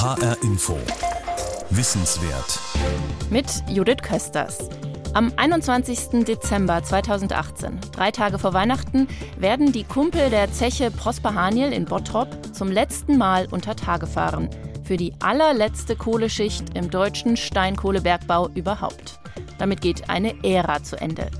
HR 0.00 0.42
Info. 0.42 0.78
Wissenswert. 1.68 2.58
Mit 3.28 3.44
Judith 3.68 4.00
Kösters. 4.00 4.70
Am 5.12 5.30
21. 5.36 6.24
Dezember 6.24 6.82
2018, 6.82 7.78
drei 7.92 8.10
Tage 8.10 8.38
vor 8.38 8.54
Weihnachten, 8.54 9.08
werden 9.36 9.72
die 9.72 9.84
Kumpel 9.84 10.30
der 10.30 10.50
Zeche 10.50 10.90
Prosper 10.90 11.34
Haniel 11.34 11.70
in 11.74 11.84
Bottrop 11.84 12.28
zum 12.54 12.72
letzten 12.72 13.18
Mal 13.18 13.46
unter 13.50 13.76
Tage 13.76 14.06
fahren. 14.06 14.48
Für 14.84 14.96
die 14.96 15.12
allerletzte 15.20 15.96
Kohleschicht 15.96 16.74
im 16.78 16.88
deutschen 16.88 17.36
Steinkohlebergbau 17.36 18.48
überhaupt. 18.54 19.20
Damit 19.58 19.82
geht 19.82 20.08
eine 20.08 20.32
Ära 20.42 20.82
zu 20.82 20.98
Ende. 20.98 21.30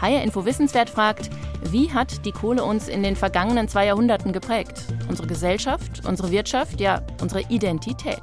HR 0.00 0.22
Info 0.22 0.44
Wissenswert 0.44 0.88
fragt, 0.88 1.30
wie 1.64 1.92
hat 1.92 2.24
die 2.24 2.32
Kohle 2.32 2.62
uns 2.62 2.86
in 2.86 3.02
den 3.02 3.16
vergangenen 3.16 3.66
zwei 3.66 3.86
Jahrhunderten 3.86 4.32
geprägt? 4.32 4.84
Unsere 5.14 5.28
Gesellschaft, 5.28 6.04
unsere 6.04 6.32
Wirtschaft, 6.32 6.80
ja, 6.80 7.00
unsere 7.20 7.42
Identität. 7.42 8.20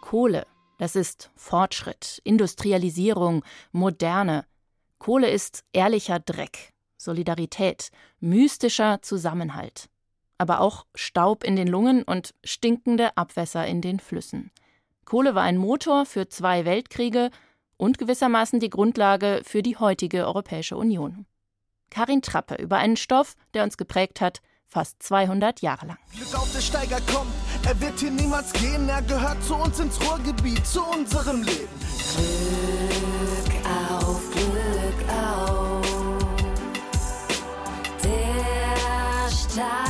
Kohle, 0.00 0.46
das 0.78 0.96
ist 0.96 1.30
Fortschritt, 1.36 2.22
Industrialisierung, 2.24 3.44
Moderne. 3.72 4.46
Kohle 4.98 5.28
ist 5.28 5.62
ehrlicher 5.74 6.18
Dreck, 6.20 6.72
Solidarität, 6.96 7.90
mystischer 8.18 9.02
Zusammenhalt. 9.02 9.90
Aber 10.38 10.62
auch 10.62 10.86
Staub 10.94 11.44
in 11.44 11.54
den 11.54 11.68
Lungen 11.68 12.02
und 12.02 12.32
stinkende 12.44 13.14
Abwässer 13.18 13.66
in 13.66 13.82
den 13.82 14.00
Flüssen. 14.00 14.52
Kohle 15.04 15.34
war 15.34 15.42
ein 15.42 15.58
Motor 15.58 16.06
für 16.06 16.30
zwei 16.30 16.64
Weltkriege 16.64 17.28
und 17.76 17.98
gewissermaßen 17.98 18.58
die 18.58 18.70
Grundlage 18.70 19.42
für 19.44 19.62
die 19.62 19.76
heutige 19.76 20.26
Europäische 20.26 20.78
Union. 20.78 21.26
Karin 21.90 22.22
Trappe 22.22 22.56
über 22.56 22.76
einen 22.76 22.96
Stoff, 22.96 23.34
der 23.54 23.64
uns 23.64 23.76
geprägt 23.76 24.20
hat, 24.20 24.40
fast 24.66 25.02
200 25.02 25.60
Jahre 25.60 25.86
lang. 25.86 25.98
Glück 26.14 26.34
auf 26.34 26.52
der 26.52 26.60
Steiger 26.60 27.00
kommt, 27.12 27.32
er 27.64 27.80
wird 27.80 27.98
hier 27.98 28.10
niemals 28.10 28.52
gehen, 28.52 28.88
er 28.88 29.02
gehört 29.02 29.42
zu 29.42 29.54
uns 29.54 29.78
ins 29.78 30.00
Ruhrgebiet, 30.00 30.66
zu 30.66 30.82
unserem 30.84 31.42
Leben. 31.42 31.68
Glück 32.16 33.66
auf, 33.66 34.20
Glück 34.32 35.08
auf, 35.10 36.26
der 38.02 39.30
Steiger 39.30 39.85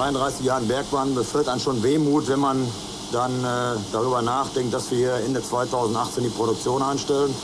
33 0.00 0.46
Jahren 0.46 0.66
Bergbahn 0.66 1.14
befällt 1.14 1.46
einen 1.46 1.60
schon 1.60 1.82
Wehmut, 1.82 2.26
wenn 2.28 2.40
man 2.40 2.66
dann 3.12 3.44
äh, 3.44 3.78
darüber 3.92 4.22
nachdenkt, 4.22 4.72
dass 4.72 4.90
wir 4.90 5.16
Ende 5.26 5.42
2018 5.42 6.24
die 6.24 6.30
Produktion 6.30 6.82
einstellen. 6.82 7.34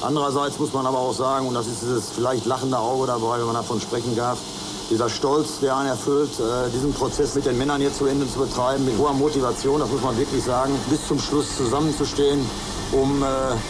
Andererseits 0.00 0.58
muss 0.58 0.72
man 0.72 0.86
aber 0.86 1.00
auch 1.00 1.12
sagen, 1.12 1.46
und 1.48 1.52
das 1.52 1.66
ist 1.66 1.82
dieses 1.82 2.08
vielleicht 2.08 2.46
lachende 2.46 2.78
Auge 2.78 3.08
dabei, 3.08 3.38
wenn 3.38 3.44
man 3.44 3.56
davon 3.56 3.78
sprechen 3.78 4.16
darf, 4.16 4.38
dieser 4.88 5.10
Stolz, 5.10 5.60
der 5.60 5.76
einen 5.76 5.90
erfüllt, 5.90 6.30
äh, 6.40 6.70
diesen 6.72 6.94
Prozess 6.94 7.34
mit 7.34 7.44
den 7.44 7.58
Männern 7.58 7.78
hier 7.78 7.92
zu 7.92 8.06
Ende 8.06 8.26
zu 8.26 8.38
betreiben, 8.38 8.86
mit 8.86 8.96
hoher 8.96 9.12
Motivation, 9.12 9.78
das 9.78 9.90
muss 9.90 10.00
man 10.00 10.16
wirklich 10.16 10.42
sagen, 10.42 10.72
bis 10.88 11.06
zum 11.06 11.18
Schluss 11.18 11.58
zusammenzustehen, 11.58 12.40
um 12.92 13.22
äh, 13.22 13.26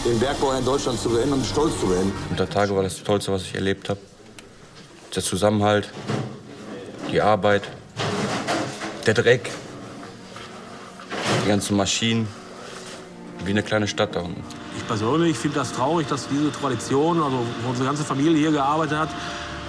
den 0.08 0.20
Bergbau 0.20 0.52
in 0.52 0.64
Deutschland 0.64 1.00
zu 1.00 1.08
beenden 1.08 1.33
und 1.33 1.45
stolz 1.45 1.73
zu 1.80 1.91
werden. 1.91 2.12
Unter 2.30 2.48
Tage 2.48 2.77
war 2.77 2.84
das 2.84 3.02
Tollste, 3.02 3.33
was 3.33 3.42
ich 3.42 3.56
erlebt 3.56 3.89
habe. 3.89 3.98
Der 5.12 5.25
Zusammenhalt, 5.25 5.89
die 7.11 7.20
Arbeit, 7.20 7.64
der 9.09 9.14
Dreck, 9.14 9.51
die 11.42 11.48
ganzen 11.48 11.78
Maschinen, 11.78 12.28
wie 13.42 13.51
eine 13.53 13.62
kleine 13.62 13.89
Stadt 13.89 14.14
da 14.14 14.20
unten. 14.20 14.45
Ich 14.77 14.87
persönlich 14.87 15.34
finde 15.34 15.61
das 15.61 15.73
traurig, 15.73 16.06
dass 16.09 16.28
diese 16.28 16.53
Tradition, 16.53 17.23
also 17.23 17.39
wo 17.62 17.70
unsere 17.70 17.86
ganze 17.86 18.05
Familie 18.05 18.36
hier 18.36 18.51
gearbeitet 18.51 18.98
hat, 18.98 19.09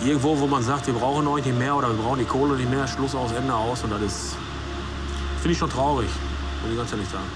irgendwo, 0.05 0.37
wo 0.37 0.45
man 0.45 0.61
sagt, 0.61 0.87
wir 0.87 0.93
brauchen 0.93 1.25
euch 1.27 1.45
nicht 1.45 1.57
mehr 1.57 1.73
oder 1.73 1.87
wir 1.87 2.03
brauchen 2.03 2.19
die 2.19 2.25
Kohle 2.25 2.57
nicht 2.57 2.69
mehr, 2.69 2.85
Schluss 2.85 3.15
aus, 3.15 3.31
Ende 3.31 3.53
aus. 3.53 3.81
Und 3.85 3.91
das 3.91 4.01
ist, 4.01 4.35
finde 5.37 5.53
ich 5.53 5.57
schon 5.57 5.69
traurig, 5.69 6.09
muss 6.61 6.71
ich 6.71 6.77
ganz 6.77 6.91
ehrlich 6.91 7.07
sagen. 7.07 7.29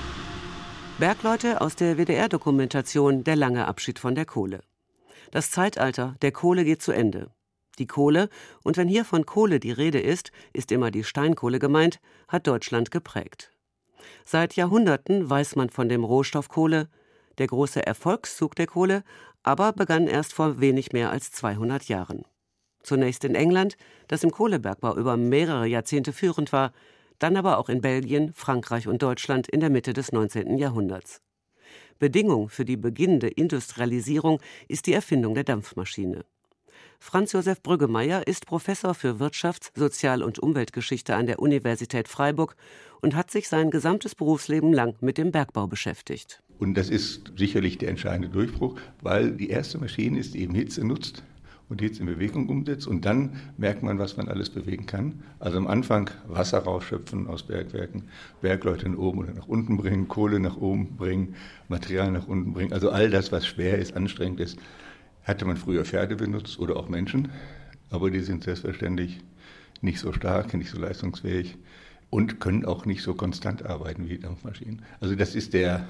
Bergleute 0.98 1.62
aus 1.62 1.78
der 1.78 1.98
WDR-Dokumentation 1.98 3.24
Der 3.24 3.38
lange 3.38 3.66
Abschied 3.66 3.98
von 3.98 4.14
der 4.14 4.26
Kohle. 4.26 4.60
Das 5.32 5.52
Zeitalter 5.52 6.16
der 6.22 6.34
Kohle 6.34 6.66
geht 6.66 6.82
zu 6.82 6.92
Ende. 6.92 7.30
Die 7.80 7.88
Kohle, 7.88 8.30
und 8.64 8.78
wenn 8.78 8.88
hier 8.88 9.06
von 9.06 9.26
Kohle 9.26 9.60
die 9.60 9.72
Rede 9.72 10.00
ist, 10.00 10.32
ist 10.54 10.72
immer 10.72 10.92
die 10.92 11.04
Steinkohle 11.04 11.60
gemeint, 11.60 12.00
hat 12.28 12.48
Deutschland 12.48 12.92
geprägt. 12.92 13.52
Seit 14.26 14.56
Jahrhunderten 14.56 15.30
weiß 15.30 15.56
man 15.56 15.70
von 15.70 15.90
dem 15.90 16.04
Rohstoff 16.04 16.50
Kohle. 16.50 16.90
Der 17.38 17.48
große 17.48 17.86
Erfolgszug 17.86 18.56
der 18.56 18.68
Kohle 18.68 19.04
aber 19.44 19.74
begann 19.74 20.08
erst 20.08 20.34
vor 20.34 20.60
wenig 20.62 20.94
mehr 20.94 21.12
als 21.12 21.32
200 21.32 21.86
Jahren. 21.86 22.24
Zunächst 22.82 23.24
in 23.24 23.36
England, 23.36 23.78
das 24.08 24.24
im 24.24 24.32
Kohlebergbau 24.32 24.96
über 24.96 25.18
mehrere 25.18 25.68
Jahrzehnte 25.68 26.14
führend 26.14 26.52
war, 26.54 26.74
dann 27.20 27.38
aber 27.38 27.58
auch 27.58 27.70
in 27.70 27.82
Belgien, 27.82 28.34
Frankreich 28.34 28.88
und 28.88 29.02
Deutschland 29.02 29.48
in 29.48 29.60
der 29.60 29.70
Mitte 29.70 29.94
des 29.94 30.12
19. 30.12 30.58
Jahrhunderts. 30.58 31.22
Bedingung 32.00 32.50
für 32.50 32.66
die 32.66 32.78
beginnende 32.78 33.30
Industrialisierung 33.30 34.42
ist 34.68 34.88
die 34.88 34.94
Erfindung 34.94 35.34
der 35.36 35.46
Dampfmaschine. 35.46 36.26
Franz 37.06 37.34
Josef 37.34 37.62
Brüggemeier 37.62 38.28
ist 38.28 38.46
Professor 38.46 38.94
für 38.94 39.20
Wirtschafts-, 39.20 39.72
Sozial- 39.76 40.24
und 40.24 40.40
Umweltgeschichte 40.40 41.18
an 41.18 41.26
der 41.26 41.40
Universität 41.40 42.08
Freiburg 42.08 42.56
und 43.02 43.14
hat 43.14 43.30
sich 43.30 43.50
sein 43.50 43.72
gesamtes 43.72 44.16
Berufsleben 44.16 44.72
lang 44.72 44.96
mit 45.02 45.18
dem 45.18 45.34
Bergbau 45.34 45.68
beschäftigt. 45.68 46.42
Und 46.60 46.76
das 46.76 46.90
ist 46.90 47.34
sicherlich 47.38 47.78
der 47.78 47.90
entscheidende 47.90 48.30
Durchbruch, 48.30 48.80
weil 49.02 49.34
die 49.34 49.50
erste 49.50 49.80
Maschine 49.80 50.18
ist, 50.18 50.34
eben 50.34 50.56
Hitze 50.56 50.88
nutzt 50.88 51.24
und 51.68 51.82
Hitze 51.82 52.00
in 52.00 52.06
Bewegung 52.06 52.48
umsetzt. 52.48 52.88
Und 52.88 53.04
dann 53.04 53.36
merkt 53.58 53.84
man, 53.84 54.00
was 54.00 54.16
man 54.16 54.30
alles 54.30 54.50
bewegen 54.50 54.86
kann. 54.86 55.24
Also 55.40 55.58
am 55.58 55.68
Anfang 55.68 56.10
Wasser 56.30 56.60
rausschöpfen 56.60 57.28
aus 57.28 57.44
Bergwerken, 57.44 58.04
Bergleute 58.42 58.88
nach 58.88 58.98
oben 58.98 59.20
oder 59.20 59.34
nach 59.34 59.50
unten 59.50 59.76
bringen, 59.76 60.08
Kohle 60.08 60.40
nach 60.40 60.56
oben 60.56 60.96
bringen, 60.96 61.36
Material 61.68 62.12
nach 62.12 62.30
unten 62.30 62.54
bringen. 62.54 62.72
Also 62.72 62.92
all 62.92 63.10
das, 63.10 63.34
was 63.34 63.46
schwer 63.46 63.78
ist, 63.78 63.94
anstrengend 63.94 64.40
ist, 64.40 64.58
hatte 65.24 65.46
man 65.46 65.58
früher 65.58 65.86
Pferde 65.86 66.16
benutzt 66.16 66.60
oder 66.60 66.76
auch 66.78 66.90
Menschen. 66.90 67.32
Aber 67.90 68.10
die 68.10 68.22
sind 68.22 68.44
selbstverständlich 68.44 69.20
nicht 69.82 70.00
so 70.00 70.14
stark, 70.14 70.54
nicht 70.54 70.70
so 70.70 70.80
leistungsfähig 70.80 71.58
und 72.10 72.40
können 72.40 72.66
auch 72.66 72.86
nicht 72.86 73.04
so 73.04 73.14
konstant 73.14 73.66
arbeiten 73.66 74.10
wie 74.10 74.18
Dampfmaschinen. 74.18 74.82
Also 75.00 75.16
das 75.16 75.36
ist 75.36 75.54
der, 75.54 75.86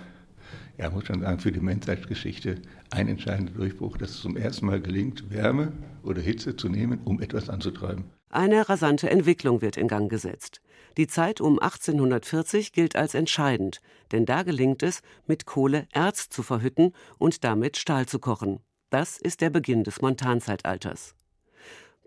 ja, 0.77 0.89
muss 0.89 1.07
man 1.09 1.21
sagen, 1.21 1.39
für 1.39 1.51
die 1.51 1.59
Menschheitsgeschichte 1.59 2.61
ein 2.91 3.07
entscheidender 3.07 3.53
Durchbruch, 3.53 3.97
dass 3.97 4.11
es 4.11 4.21
zum 4.21 4.37
ersten 4.37 4.65
Mal 4.65 4.81
gelingt, 4.81 5.29
Wärme 5.31 5.73
oder 6.03 6.21
Hitze 6.21 6.55
zu 6.55 6.69
nehmen, 6.69 6.99
um 7.03 7.21
etwas 7.21 7.49
anzutreiben. 7.49 8.05
Eine 8.29 8.67
rasante 8.67 9.09
Entwicklung 9.09 9.61
wird 9.61 9.77
in 9.77 9.87
Gang 9.87 10.09
gesetzt. 10.09 10.61
Die 10.97 11.07
Zeit 11.07 11.39
um 11.39 11.59
1840 11.59 12.71
gilt 12.71 12.95
als 12.95 13.13
entscheidend, 13.13 13.81
denn 14.11 14.25
da 14.25 14.43
gelingt 14.43 14.81
es, 14.81 15.01
mit 15.27 15.45
Kohle 15.45 15.87
Erz 15.91 16.29
zu 16.29 16.41
verhütten 16.41 16.93
und 17.17 17.43
damit 17.43 17.77
Stahl 17.77 18.05
zu 18.05 18.19
kochen. 18.19 18.59
Das 18.93 19.17
ist 19.17 19.41
der 19.41 19.49
Beginn 19.49 19.83
des 19.83 20.03
Montanzeitalters. 20.03 21.15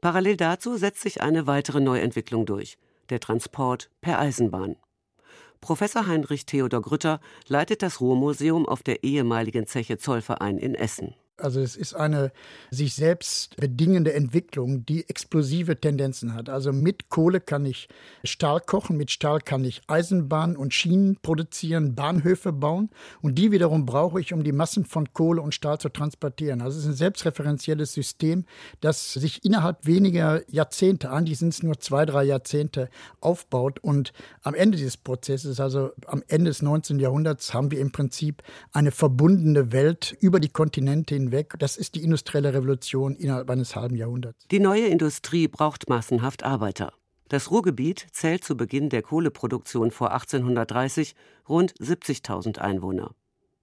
Parallel 0.00 0.36
dazu 0.36 0.76
setzt 0.76 1.00
sich 1.00 1.20
eine 1.20 1.48
weitere 1.48 1.80
Neuentwicklung 1.80 2.46
durch, 2.46 2.78
der 3.10 3.18
Transport 3.18 3.90
per 4.00 4.20
Eisenbahn. 4.20 4.76
Professor 5.60 6.06
Heinrich 6.06 6.46
Theodor 6.46 6.82
Grütter 6.82 7.18
leitet 7.48 7.82
das 7.82 8.00
Ruhrmuseum 8.00 8.66
auf 8.66 8.84
der 8.84 9.02
ehemaligen 9.02 9.66
Zeche 9.66 9.98
Zollverein 9.98 10.58
in 10.58 10.76
Essen. 10.76 11.16
Also 11.38 11.60
es 11.60 11.76
ist 11.76 11.92
eine 11.92 12.32
sich 12.70 12.94
selbst 12.94 13.56
bedingende 13.56 14.14
Entwicklung, 14.14 14.86
die 14.86 15.06
explosive 15.06 15.78
Tendenzen 15.78 16.32
hat. 16.32 16.48
Also 16.48 16.72
mit 16.72 17.10
Kohle 17.10 17.40
kann 17.40 17.66
ich 17.66 17.88
Stahl 18.24 18.60
kochen, 18.60 18.96
mit 18.96 19.10
Stahl 19.10 19.40
kann 19.42 19.62
ich 19.62 19.82
Eisenbahn 19.86 20.56
und 20.56 20.72
Schienen 20.72 21.18
produzieren, 21.20 21.94
Bahnhöfe 21.94 22.52
bauen 22.52 22.88
und 23.20 23.36
die 23.36 23.52
wiederum 23.52 23.84
brauche 23.84 24.18
ich, 24.18 24.32
um 24.32 24.44
die 24.44 24.52
Massen 24.52 24.86
von 24.86 25.12
Kohle 25.12 25.42
und 25.42 25.54
Stahl 25.54 25.78
zu 25.78 25.90
transportieren. 25.90 26.62
Also 26.62 26.78
es 26.78 26.84
ist 26.84 26.90
ein 26.92 26.96
selbstreferenzielles 26.96 27.92
System, 27.92 28.46
das 28.80 29.12
sich 29.12 29.44
innerhalb 29.44 29.84
weniger 29.84 30.40
Jahrzehnte, 30.50 31.10
eigentlich 31.10 31.38
sind 31.38 31.52
es 31.52 31.62
nur 31.62 31.78
zwei, 31.78 32.06
drei 32.06 32.24
Jahrzehnte, 32.24 32.88
aufbaut 33.20 33.78
und 33.80 34.14
am 34.42 34.54
Ende 34.54 34.78
dieses 34.78 34.96
Prozesses, 34.96 35.60
also 35.60 35.90
am 36.06 36.22
Ende 36.28 36.48
des 36.48 36.62
19. 36.62 36.98
Jahrhunderts, 36.98 37.52
haben 37.52 37.70
wir 37.70 37.80
im 37.80 37.92
Prinzip 37.92 38.42
eine 38.72 38.90
verbundene 38.90 39.72
Welt 39.72 40.16
über 40.20 40.40
die 40.40 40.48
Kontinente 40.48 41.14
hinweg 41.14 41.25
hinweg. 41.26 41.54
Das 41.58 41.76
ist 41.76 41.94
die 41.94 42.02
industrielle 42.02 42.54
Revolution 42.54 43.14
innerhalb 43.16 43.50
eines 43.50 43.76
halben 43.76 43.96
Jahrhunderts. 43.96 44.46
Die 44.50 44.60
neue 44.60 44.86
Industrie 44.86 45.48
braucht 45.48 45.88
massenhaft 45.88 46.42
Arbeiter. 46.44 46.92
Das 47.28 47.50
Ruhrgebiet 47.50 48.06
zählt 48.12 48.44
zu 48.44 48.56
Beginn 48.56 48.88
der 48.88 49.02
Kohleproduktion 49.02 49.90
vor 49.90 50.12
1830 50.12 51.14
rund 51.48 51.74
70.000 51.74 52.58
Einwohner. 52.58 53.14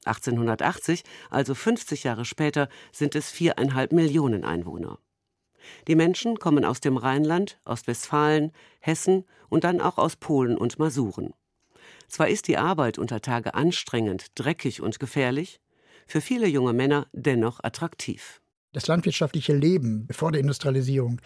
1880, 0.05 1.03
also 1.29 1.55
50 1.55 2.03
Jahre 2.03 2.25
später, 2.25 2.67
sind 2.91 3.15
es 3.15 3.31
viereinhalb 3.31 3.93
Millionen 3.93 4.43
Einwohner. 4.43 4.99
Die 5.87 5.95
Menschen 5.95 6.39
kommen 6.39 6.65
aus 6.65 6.81
dem 6.81 6.97
Rheinland, 6.97 7.57
Ostwestfalen, 7.63 8.51
Hessen 8.79 9.23
und 9.47 9.63
dann 9.63 9.79
auch 9.79 9.97
aus 9.97 10.17
Polen 10.17 10.57
und 10.57 10.77
Masuren. 10.77 11.33
Zwar 12.09 12.27
ist 12.27 12.49
die 12.49 12.57
Arbeit 12.57 12.97
unter 12.97 13.21
Tage 13.21 13.53
anstrengend, 13.53 14.27
dreckig 14.35 14.81
und 14.81 14.99
gefährlich, 14.99 15.61
für 16.07 16.21
viele 16.21 16.47
junge 16.47 16.73
Männer 16.73 17.07
dennoch 17.13 17.59
attraktiv. 17.63 18.42
Das 18.73 18.87
landwirtschaftliche 18.87 19.55
Leben 19.55 20.07
vor 20.09 20.31
der 20.31 20.41
Industrialisierung 20.41 21.21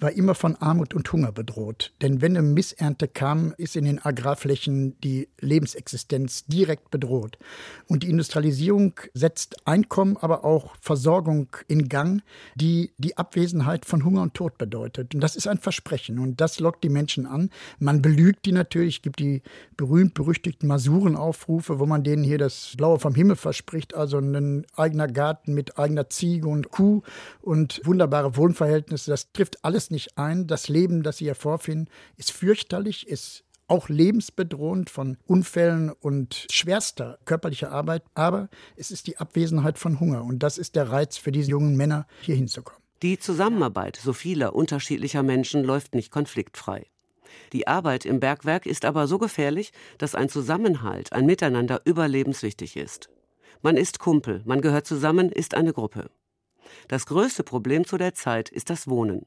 war 0.00 0.12
immer 0.12 0.34
von 0.34 0.56
Armut 0.56 0.94
und 0.94 1.12
Hunger 1.12 1.30
bedroht. 1.30 1.92
Denn 2.00 2.22
wenn 2.22 2.36
eine 2.36 2.46
Missernte 2.46 3.06
kam, 3.06 3.52
ist 3.58 3.76
in 3.76 3.84
den 3.84 4.02
Agrarflächen 4.02 4.98
die 5.00 5.28
Lebensexistenz 5.38 6.46
direkt 6.46 6.90
bedroht. 6.90 7.38
Und 7.86 8.02
die 8.02 8.08
Industrialisierung 8.08 8.94
setzt 9.12 9.66
Einkommen, 9.66 10.16
aber 10.16 10.44
auch 10.44 10.74
Versorgung 10.80 11.48
in 11.68 11.90
Gang, 11.90 12.22
die 12.54 12.92
die 12.96 13.18
Abwesenheit 13.18 13.84
von 13.84 14.02
Hunger 14.02 14.22
und 14.22 14.32
Tod 14.32 14.56
bedeutet. 14.56 15.14
Und 15.14 15.20
das 15.20 15.36
ist 15.36 15.46
ein 15.46 15.58
Versprechen. 15.58 16.18
Und 16.18 16.40
das 16.40 16.60
lockt 16.60 16.82
die 16.82 16.88
Menschen 16.88 17.26
an. 17.26 17.50
Man 17.78 18.00
belügt 18.00 18.46
die 18.46 18.52
natürlich. 18.52 19.02
Gibt 19.02 19.20
die 19.20 19.42
berühmt-berüchtigten 19.76 20.66
Masurenaufrufe, 20.66 21.78
wo 21.78 21.84
man 21.84 22.04
denen 22.04 22.24
hier 22.24 22.38
das 22.38 22.72
Blaue 22.78 22.98
vom 22.98 23.14
Himmel 23.14 23.36
verspricht. 23.36 23.94
Also 23.94 24.18
ein 24.18 24.64
eigener 24.76 25.08
Garten 25.08 25.52
mit 25.52 25.78
eigener 25.78 26.08
Ziege 26.08 26.48
und 26.48 26.70
Kuh 26.70 26.85
Kuh 26.86 27.02
und 27.42 27.80
wunderbare 27.84 28.36
Wohnverhältnisse. 28.36 29.10
Das 29.10 29.32
trifft 29.32 29.64
alles 29.64 29.90
nicht 29.90 30.16
ein. 30.16 30.46
Das 30.46 30.68
Leben, 30.68 31.02
das 31.02 31.16
sie 31.16 31.24
hier 31.24 31.34
vorfinden, 31.34 31.90
ist 32.16 32.30
fürchterlich, 32.30 33.08
ist 33.08 33.42
auch 33.66 33.88
lebensbedrohend 33.88 34.90
von 34.90 35.16
Unfällen 35.26 35.90
und 35.90 36.46
schwerster 36.50 37.18
körperlicher 37.24 37.72
Arbeit. 37.72 38.04
Aber 38.14 38.48
es 38.76 38.92
ist 38.92 39.08
die 39.08 39.18
Abwesenheit 39.18 39.78
von 39.78 39.98
Hunger. 39.98 40.22
Und 40.22 40.44
das 40.44 40.58
ist 40.58 40.76
der 40.76 40.90
Reiz 40.90 41.16
für 41.16 41.32
diese 41.32 41.50
jungen 41.50 41.76
Männer, 41.76 42.06
hier 42.20 42.36
hinzukommen. 42.36 42.80
Die 43.02 43.18
Zusammenarbeit 43.18 43.96
so 43.96 44.12
vieler 44.12 44.54
unterschiedlicher 44.54 45.24
Menschen 45.24 45.64
läuft 45.64 45.94
nicht 45.94 46.12
konfliktfrei. 46.12 46.86
Die 47.52 47.66
Arbeit 47.66 48.06
im 48.06 48.20
Bergwerk 48.20 48.64
ist 48.64 48.84
aber 48.84 49.08
so 49.08 49.18
gefährlich, 49.18 49.72
dass 49.98 50.14
ein 50.14 50.28
Zusammenhalt, 50.28 51.12
ein 51.12 51.26
Miteinander 51.26 51.80
überlebenswichtig 51.84 52.76
ist. 52.76 53.10
Man 53.62 53.76
ist 53.76 53.98
Kumpel, 53.98 54.42
man 54.44 54.60
gehört 54.60 54.86
zusammen, 54.86 55.30
ist 55.30 55.54
eine 55.54 55.72
Gruppe. 55.72 56.10
Das 56.88 57.06
größte 57.06 57.42
Problem 57.42 57.86
zu 57.86 57.96
der 57.96 58.14
Zeit 58.14 58.48
ist 58.48 58.70
das 58.70 58.88
Wohnen. 58.88 59.26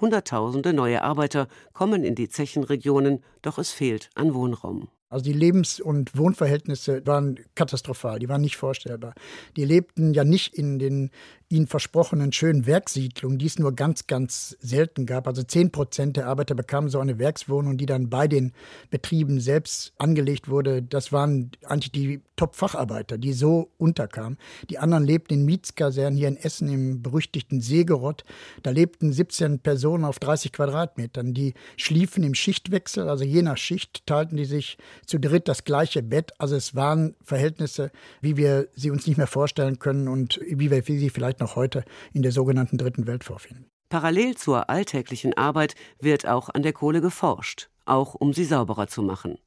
Hunderttausende 0.00 0.72
neue 0.72 1.02
Arbeiter 1.02 1.48
kommen 1.72 2.04
in 2.04 2.14
die 2.14 2.28
Zechenregionen, 2.28 3.22
doch 3.42 3.58
es 3.58 3.70
fehlt 3.70 4.10
an 4.14 4.34
Wohnraum. 4.34 4.88
Also 5.14 5.24
die 5.24 5.32
Lebens- 5.32 5.80
und 5.80 6.16
Wohnverhältnisse 6.16 7.06
waren 7.06 7.38
katastrophal, 7.54 8.18
die 8.18 8.28
waren 8.28 8.40
nicht 8.40 8.56
vorstellbar. 8.56 9.14
Die 9.56 9.64
lebten 9.64 10.12
ja 10.12 10.24
nicht 10.24 10.54
in 10.54 10.78
den 10.78 11.10
ihnen 11.48 11.66
versprochenen 11.66 12.32
schönen 12.32 12.66
Werkssiedlungen, 12.66 13.38
die 13.38 13.46
es 13.46 13.58
nur 13.58 13.74
ganz, 13.74 14.06
ganz 14.06 14.56
selten 14.60 15.06
gab. 15.06 15.28
Also 15.28 15.42
zehn 15.42 15.70
Prozent 15.70 16.16
der 16.16 16.26
Arbeiter 16.26 16.54
bekamen 16.54 16.88
so 16.88 16.98
eine 16.98 17.18
Werkswohnung, 17.18 17.76
die 17.76 17.86
dann 17.86 18.10
bei 18.10 18.26
den 18.26 18.52
Betrieben 18.90 19.40
selbst 19.40 19.92
angelegt 19.98 20.48
wurde. 20.48 20.82
Das 20.82 21.12
waren 21.12 21.52
eigentlich 21.64 21.92
die 21.92 22.22
Top-Facharbeiter, 22.36 23.18
die 23.18 23.32
so 23.32 23.70
unterkamen. 23.78 24.38
Die 24.68 24.78
anderen 24.78 25.04
lebten 25.04 25.34
in 25.34 25.44
Mietskasernen 25.44 26.18
hier 26.18 26.28
in 26.28 26.36
Essen 26.36 26.68
im 26.68 27.02
berüchtigten 27.02 27.60
Segerott. 27.60 28.24
Da 28.62 28.70
lebten 28.70 29.12
17 29.12 29.60
Personen 29.60 30.04
auf 30.04 30.18
30 30.18 30.52
Quadratmetern. 30.52 31.34
Die 31.34 31.54
schliefen 31.76 32.24
im 32.24 32.34
Schichtwechsel, 32.34 33.08
also 33.08 33.24
je 33.24 33.42
nach 33.42 33.56
Schicht 33.56 34.06
teilten 34.06 34.36
die 34.36 34.44
sich 34.44 34.76
zu 35.06 35.18
dritt 35.18 35.48
das 35.48 35.64
gleiche 35.64 36.02
Bett. 36.02 36.32
Also 36.38 36.56
es 36.56 36.74
waren 36.74 37.14
Verhältnisse, 37.22 37.90
wie 38.20 38.36
wir 38.36 38.68
sie 38.74 38.90
uns 38.90 39.06
nicht 39.06 39.16
mehr 39.16 39.26
vorstellen 39.26 39.78
können 39.78 40.08
und 40.08 40.40
wie 40.46 40.70
wir 40.70 40.82
sie 40.82 41.10
vielleicht 41.10 41.40
noch 41.40 41.56
heute 41.56 41.84
in 42.12 42.22
der 42.22 42.32
sogenannten 42.32 42.78
Dritten 42.78 43.06
Welt 43.06 43.24
vorfinden. 43.24 43.66
Parallel 43.88 44.36
zur 44.36 44.70
alltäglichen 44.70 45.34
Arbeit 45.34 45.74
wird 46.00 46.26
auch 46.26 46.48
an 46.48 46.62
der 46.62 46.72
Kohle 46.72 47.00
geforscht, 47.00 47.68
auch 47.84 48.14
um 48.14 48.32
sie 48.32 48.44
sauberer 48.44 48.88
zu 48.88 49.02
machen. 49.02 49.38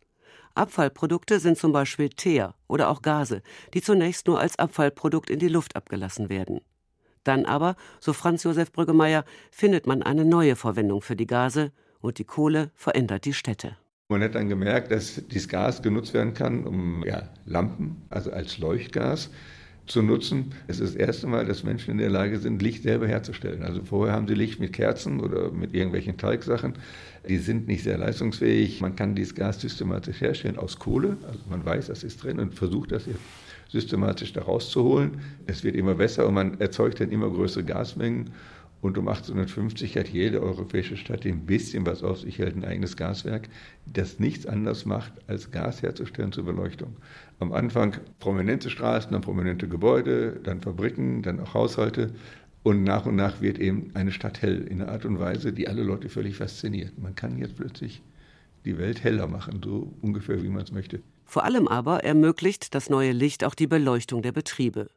Abfallprodukte 0.56 1.39
sind 1.39 1.57
zum 1.57 1.71
Beispiel 1.71 2.10
Teer 2.10 2.56
oder 2.68 2.89
auch 2.89 3.01
Gase, 3.01 3.42
die 3.74 3.81
zunächst 3.81 4.27
nur 4.27 4.39
als 4.39 4.57
Abfallprodukt 4.57 5.30
in 5.30 5.39
die 5.39 5.50
Luft 5.50 5.75
abgelassen 5.75 6.30
werden. 6.30 6.62
Dann 7.24 7.45
aber, 7.45 7.75
so 8.00 8.13
Franz 8.13 8.44
Josef 8.44 8.71
Brüggemeier, 8.71 9.25
findet 9.51 9.86
man 9.86 10.01
eine 10.01 10.24
neue 10.24 10.56
Verwendung 10.56 11.01
für 11.01 11.15
die 11.15 11.27
Gase 11.27 11.71
und 12.00 12.18
die 12.18 12.24
Kohle 12.24 12.71
verändert 12.74 13.25
die 13.25 13.33
Städte. 13.33 13.77
Man 14.09 14.24
hat 14.24 14.36
dann 14.36 14.48
gemerkt, 14.48 14.89
dass 14.89 15.21
dieses 15.27 15.50
Gas 15.50 15.81
genutzt 15.81 16.13
werden 16.13 16.33
kann, 16.33 16.63
um 16.63 17.04
ja, 17.06 17.24
Lampen, 17.45 18.04
also 18.09 18.31
als 18.31 18.57
Leuchtgas, 18.57 19.30
zu 19.86 20.01
nutzen. 20.01 20.54
Es 20.68 20.80
ist 20.80 20.95
das 20.95 21.00
erste 21.00 21.27
Mal, 21.27 21.45
dass 21.45 21.63
Menschen 21.63 21.92
in 21.92 21.98
der 21.98 22.09
Lage 22.09 22.39
sind, 22.39 22.62
Licht 22.62 22.83
selber 22.83 23.06
herzustellen. 23.06 23.63
Also 23.63 23.83
vorher 23.83 24.15
haben 24.15 24.25
sie 24.25 24.33
Licht 24.33 24.62
mit 24.62 24.71
Kerzen 24.71 25.19
oder 25.19 25.51
mit 25.51 25.74
irgendwelchen 25.74 26.15
Teigsachen. 26.15 26.75
Die 27.27 27.38
sind 27.38 27.68
nicht 27.68 27.83
sehr 27.83 27.98
leistungsfähig. 27.98 28.80
Man 28.80 28.95
kann 28.95 29.13
dieses 29.13 29.36
Gas 29.36 29.59
systematisch 29.59 30.21
herstellen 30.21 30.57
aus 30.57 30.80
Kohle. 30.80 31.18
Also 31.27 31.39
man 31.50 31.65
weiß, 31.65 31.88
das 31.88 32.03
ist 32.03 32.24
drin 32.24 32.39
und 32.39 32.53
versucht 32.53 32.94
das 32.94 33.03
systematisch 33.69 34.31
da 34.31 34.44
rauszuholen. 34.44 35.19
Es 35.48 35.65
wird 35.65 35.75
immer 35.75 35.95
besser 35.95 36.27
und 36.27 36.33
man 36.33 36.62
erzeugt 36.62 37.01
dann 37.01 37.12
immer 37.12 37.30
größere 37.30 37.65
Gasmengen. 37.65 38.30
Und 38.81 38.97
um 38.97 39.07
1850 39.07 39.97
hat 39.97 40.07
jede 40.07 40.41
europäische 40.41 40.97
Stadt, 40.97 41.24
die 41.24 41.31
ein 41.31 41.45
bisschen 41.45 41.85
was 41.85 42.03
auf 42.03 42.19
sich 42.19 42.38
hält, 42.38 42.56
ein 42.56 42.63
eigenes 42.63 42.95
Gaswerk, 42.95 43.50
das 43.85 44.19
nichts 44.19 44.45
anderes 44.45 44.85
macht, 44.85 45.13
als 45.27 45.50
Gas 45.50 45.81
herzustellen 45.81 46.31
zur 46.31 46.45
Beleuchtung. 46.45 46.95
Am 47.39 47.53
Anfang 47.53 47.97
prominente 48.19 48.69
Straßen, 48.69 49.12
dann 49.12 49.21
prominente 49.21 49.68
Gebäude, 49.68 50.39
dann 50.44 50.62
Fabriken, 50.62 51.24
dann 51.24 51.39
auch 51.39 51.53
Haushalte. 51.56 52.13
Und 52.62 52.83
nach 52.83 53.06
und 53.06 53.15
nach 53.15 53.41
wird 53.41 53.59
eben 53.59 53.91
eine 53.95 54.12
Stadt 54.12 54.41
hell 54.41 54.68
in 54.69 54.81
einer 54.81 54.91
Art 54.91 55.06
und 55.06 55.19
Weise, 55.19 55.53
die 55.53 55.68
alle 55.68 55.83
Leute 55.83 56.09
völlig 56.09 56.35
fasziniert. 56.35 56.97
Man 57.00 57.15
kann 57.15 57.38
jetzt 57.39 57.56
plötzlich 57.56 58.03
die 58.65 58.77
Welt 58.77 59.03
heller 59.03 59.27
machen, 59.27 59.62
so 59.63 59.94
ungefähr 60.01 60.44
wie 60.44 60.50
man 60.50 60.63
es 60.63 60.71
möchte. 60.71 61.00
Vor 61.25 61.45
allem 61.45 61.68
aber 61.68 62.03
ermöglicht 62.03 62.75
das 62.75 62.89
neue 62.89 63.12
Licht 63.12 63.44
auch 63.44 63.56
die 63.56 63.68
Beleuchtung 63.68 64.21
der 64.21 64.33
Betriebe 64.33 64.88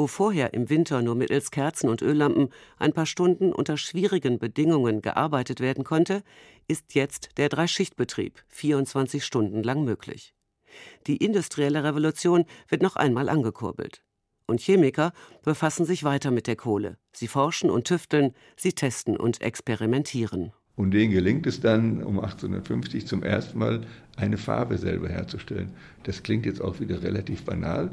wo 0.00 0.06
vorher 0.06 0.54
im 0.54 0.70
Winter 0.70 1.02
nur 1.02 1.14
mittels 1.14 1.50
Kerzen 1.50 1.90
und 1.90 2.00
Öllampen 2.00 2.48
ein 2.78 2.94
paar 2.94 3.04
Stunden 3.04 3.52
unter 3.52 3.76
schwierigen 3.76 4.38
Bedingungen 4.38 5.02
gearbeitet 5.02 5.60
werden 5.60 5.84
konnte, 5.84 6.22
ist 6.68 6.94
jetzt 6.94 7.36
der 7.36 7.50
Dreischichtbetrieb 7.50 8.42
24 8.48 9.22
Stunden 9.22 9.62
lang 9.62 9.84
möglich. 9.84 10.32
Die 11.06 11.18
industrielle 11.18 11.84
Revolution 11.84 12.46
wird 12.68 12.80
noch 12.80 12.96
einmal 12.96 13.28
angekurbelt. 13.28 14.02
Und 14.46 14.62
Chemiker 14.62 15.12
befassen 15.42 15.84
sich 15.84 16.02
weiter 16.02 16.30
mit 16.30 16.46
der 16.46 16.56
Kohle. 16.56 16.96
Sie 17.12 17.28
forschen 17.28 17.68
und 17.68 17.86
tüfteln, 17.86 18.32
sie 18.56 18.72
testen 18.72 19.18
und 19.18 19.42
experimentieren. 19.42 20.52
Und 20.76 20.92
denen 20.92 21.12
gelingt 21.12 21.46
es 21.46 21.60
dann, 21.60 22.02
um 22.02 22.20
1850 22.20 23.06
zum 23.06 23.22
ersten 23.22 23.58
Mal 23.58 23.82
eine 24.16 24.38
Farbe 24.38 24.78
selber 24.78 25.10
herzustellen. 25.10 25.74
Das 26.04 26.22
klingt 26.22 26.46
jetzt 26.46 26.62
auch 26.62 26.80
wieder 26.80 27.02
relativ 27.02 27.44
banal, 27.44 27.90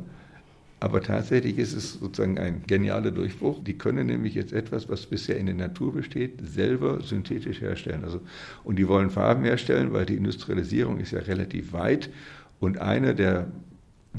aber 0.79 1.01
tatsächlich 1.01 1.57
ist 1.57 1.74
es 1.74 1.93
sozusagen 1.93 2.38
ein 2.38 2.62
genialer 2.67 3.10
Durchbruch. 3.10 3.63
Die 3.63 3.77
können 3.77 4.07
nämlich 4.07 4.36
jetzt 4.36 4.53
etwas, 4.53 4.88
was 4.89 5.07
bisher 5.07 5.38
in 5.38 5.48
der 5.48 5.55
Natur 5.55 5.93
besteht, 5.93 6.39
selber 6.43 7.01
synthetisch 7.01 7.62
herstellen. 7.62 8.03
Also, 8.03 8.22
und 8.63 8.77
die 8.77 8.88
wollen 8.88 9.10
Farben 9.10 9.43
herstellen, 9.43 9.91
weil 9.91 10.05
die 10.05 10.15
Industrialisierung 10.15 11.00
ist 11.00 11.12
ja 11.12 11.19
relativ 11.19 11.74
weit. 11.74 12.10
Und 12.60 12.79
einer 12.79 13.15
der 13.15 13.48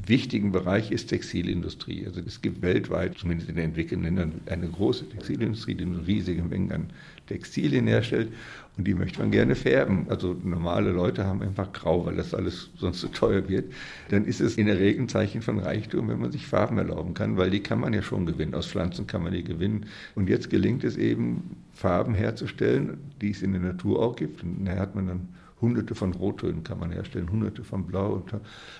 wichtigen 0.07 0.51
Bereich 0.51 0.91
ist 0.91 1.07
Textilindustrie. 1.07 2.05
Also 2.05 2.21
es 2.25 2.41
gibt 2.41 2.61
weltweit, 2.61 3.17
zumindest 3.17 3.49
in 3.49 3.55
den 3.55 3.65
entwickelten 3.65 4.03
Ländern, 4.03 4.41
eine 4.47 4.67
große 4.67 5.09
Textilindustrie, 5.09 5.75
die 5.75 5.83
riesige 5.83 6.43
Mengen 6.43 6.71
an 6.71 6.89
Textilien 7.27 7.87
herstellt 7.87 8.29
und 8.77 8.87
die 8.87 8.93
möchte 8.93 9.19
man 9.19 9.31
gerne 9.31 9.55
färben. 9.55 10.07
Also 10.09 10.35
normale 10.43 10.91
Leute 10.91 11.25
haben 11.25 11.41
einfach 11.41 11.71
grau, 11.73 12.05
weil 12.05 12.15
das 12.15 12.33
alles 12.33 12.69
sonst 12.77 12.99
zu 12.99 13.07
so 13.07 13.13
teuer 13.13 13.47
wird. 13.49 13.71
Dann 14.09 14.25
ist 14.25 14.41
es 14.41 14.57
in 14.57 14.67
der 14.67 14.79
Regel 14.79 15.03
ein 15.03 15.09
Zeichen 15.09 15.41
von 15.41 15.59
Reichtum, 15.59 16.07
wenn 16.07 16.19
man 16.19 16.31
sich 16.31 16.47
Farben 16.47 16.77
erlauben 16.77 17.13
kann, 17.13 17.37
weil 17.37 17.49
die 17.49 17.61
kann 17.61 17.79
man 17.79 17.93
ja 17.93 18.01
schon 18.01 18.25
gewinnen. 18.25 18.55
Aus 18.55 18.67
Pflanzen 18.67 19.05
kann 19.05 19.23
man 19.23 19.33
die 19.33 19.43
gewinnen. 19.43 19.85
Und 20.15 20.29
jetzt 20.29 20.49
gelingt 20.49 20.83
es 20.83 20.97
eben, 20.97 21.57
Farben 21.73 22.13
herzustellen, 22.13 22.97
die 23.21 23.31
es 23.31 23.41
in 23.41 23.51
der 23.51 23.61
Natur 23.61 24.01
auch 24.01 24.15
gibt. 24.15 24.43
Und 24.43 24.65
da 24.65 24.75
hat 24.75 24.95
man 24.95 25.07
dann 25.07 25.29
Hunderte 25.61 25.95
von 25.95 26.13
Rottönen 26.13 26.63
kann 26.63 26.79
man 26.79 26.91
herstellen, 26.91 27.29
Hunderte 27.31 27.63
von 27.63 27.85
Blau. 27.85 28.23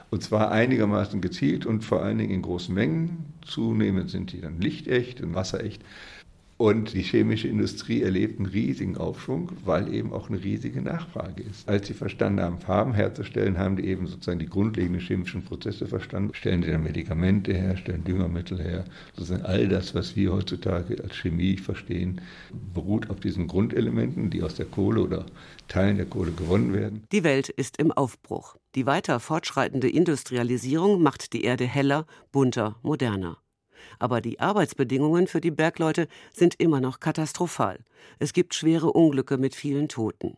Und 0.10 0.24
zwar 0.24 0.52
einigermaßen 0.52 1.22
gezielt 1.22 1.66
und 1.66 1.84
vor 1.84 2.02
allen 2.02 2.18
Dingen 2.18 2.32
in 2.32 2.42
großen 2.42 2.74
Mengen. 2.74 3.34
Zunehmend 3.42 4.10
sind 4.10 4.32
die 4.32 4.42
dann 4.42 4.60
lichtecht 4.62 5.22
und 5.22 5.36
wasserecht. 5.36 5.84
Und 6.62 6.94
die 6.94 7.04
chemische 7.04 7.48
Industrie 7.48 8.02
erlebt 8.02 8.38
einen 8.38 8.46
riesigen 8.46 8.98
Aufschwung, 8.98 9.54
weil 9.64 9.94
eben 9.94 10.12
auch 10.12 10.28
eine 10.28 10.44
riesige 10.44 10.82
Nachfrage 10.82 11.42
ist. 11.42 11.70
Als 11.70 11.88
sie 11.88 11.94
verstanden 11.94 12.42
haben, 12.42 12.60
Farben 12.60 12.94
herzustellen, 12.94 13.58
haben 13.58 13.78
die 13.78 13.86
eben 13.86 14.08
sozusagen 14.08 14.40
die 14.40 14.46
grundlegenden 14.46 15.00
chemischen 15.00 15.46
Prozesse 15.46 15.88
verstanden. 15.88 16.34
Stellen 16.34 16.62
sie 16.62 16.72
dann 16.72 16.84
Medikamente 16.84 17.54
her, 17.54 17.78
stellen 17.78 18.04
Düngermittel 18.04 18.62
her. 18.62 18.84
Sozusagen 19.16 19.46
all 19.46 19.70
das, 19.70 19.96
was 19.96 20.18
wir 20.18 20.34
heutzutage 20.34 21.02
als 21.02 21.16
Chemie 21.16 21.56
verstehen, 21.56 22.20
beruht 22.74 23.10
auf 23.10 23.22
diesen 23.22 23.48
Grundelementen, 23.48 24.30
die 24.30 24.44
aus 24.44 24.56
der 24.56 24.66
Kohle 24.66 25.02
oder 25.02 25.28
Teilen 25.70 25.96
der 25.96 26.08
Kohle 26.08 26.34
gewonnen 26.34 26.74
werden. 26.74 27.04
Die 27.14 27.24
Welt 27.24 27.48
ist 27.48 27.78
im 27.78 27.94
Aufbruch. 27.94 28.58
Die 28.76 28.86
weiter 28.86 29.22
fortschreitende 29.22 29.90
Industrialisierung 29.90 31.02
macht 31.02 31.32
die 31.32 31.46
Erde 31.46 31.64
heller, 31.64 32.06
bunter, 32.34 32.76
moderner. 32.82 33.38
Aber 34.00 34.22
die 34.22 34.40
Arbeitsbedingungen 34.40 35.28
für 35.28 35.42
die 35.42 35.52
Bergleute 35.52 36.08
sind 36.34 36.56
immer 36.56 36.82
noch 36.82 37.00
katastrophal. 37.00 37.80
Es 38.20 38.34
gibt 38.34 38.54
schwere 38.54 38.92
Unglücke 38.92 39.38
mit 39.38 39.56
vielen 39.56 39.90
Toten. 39.90 40.38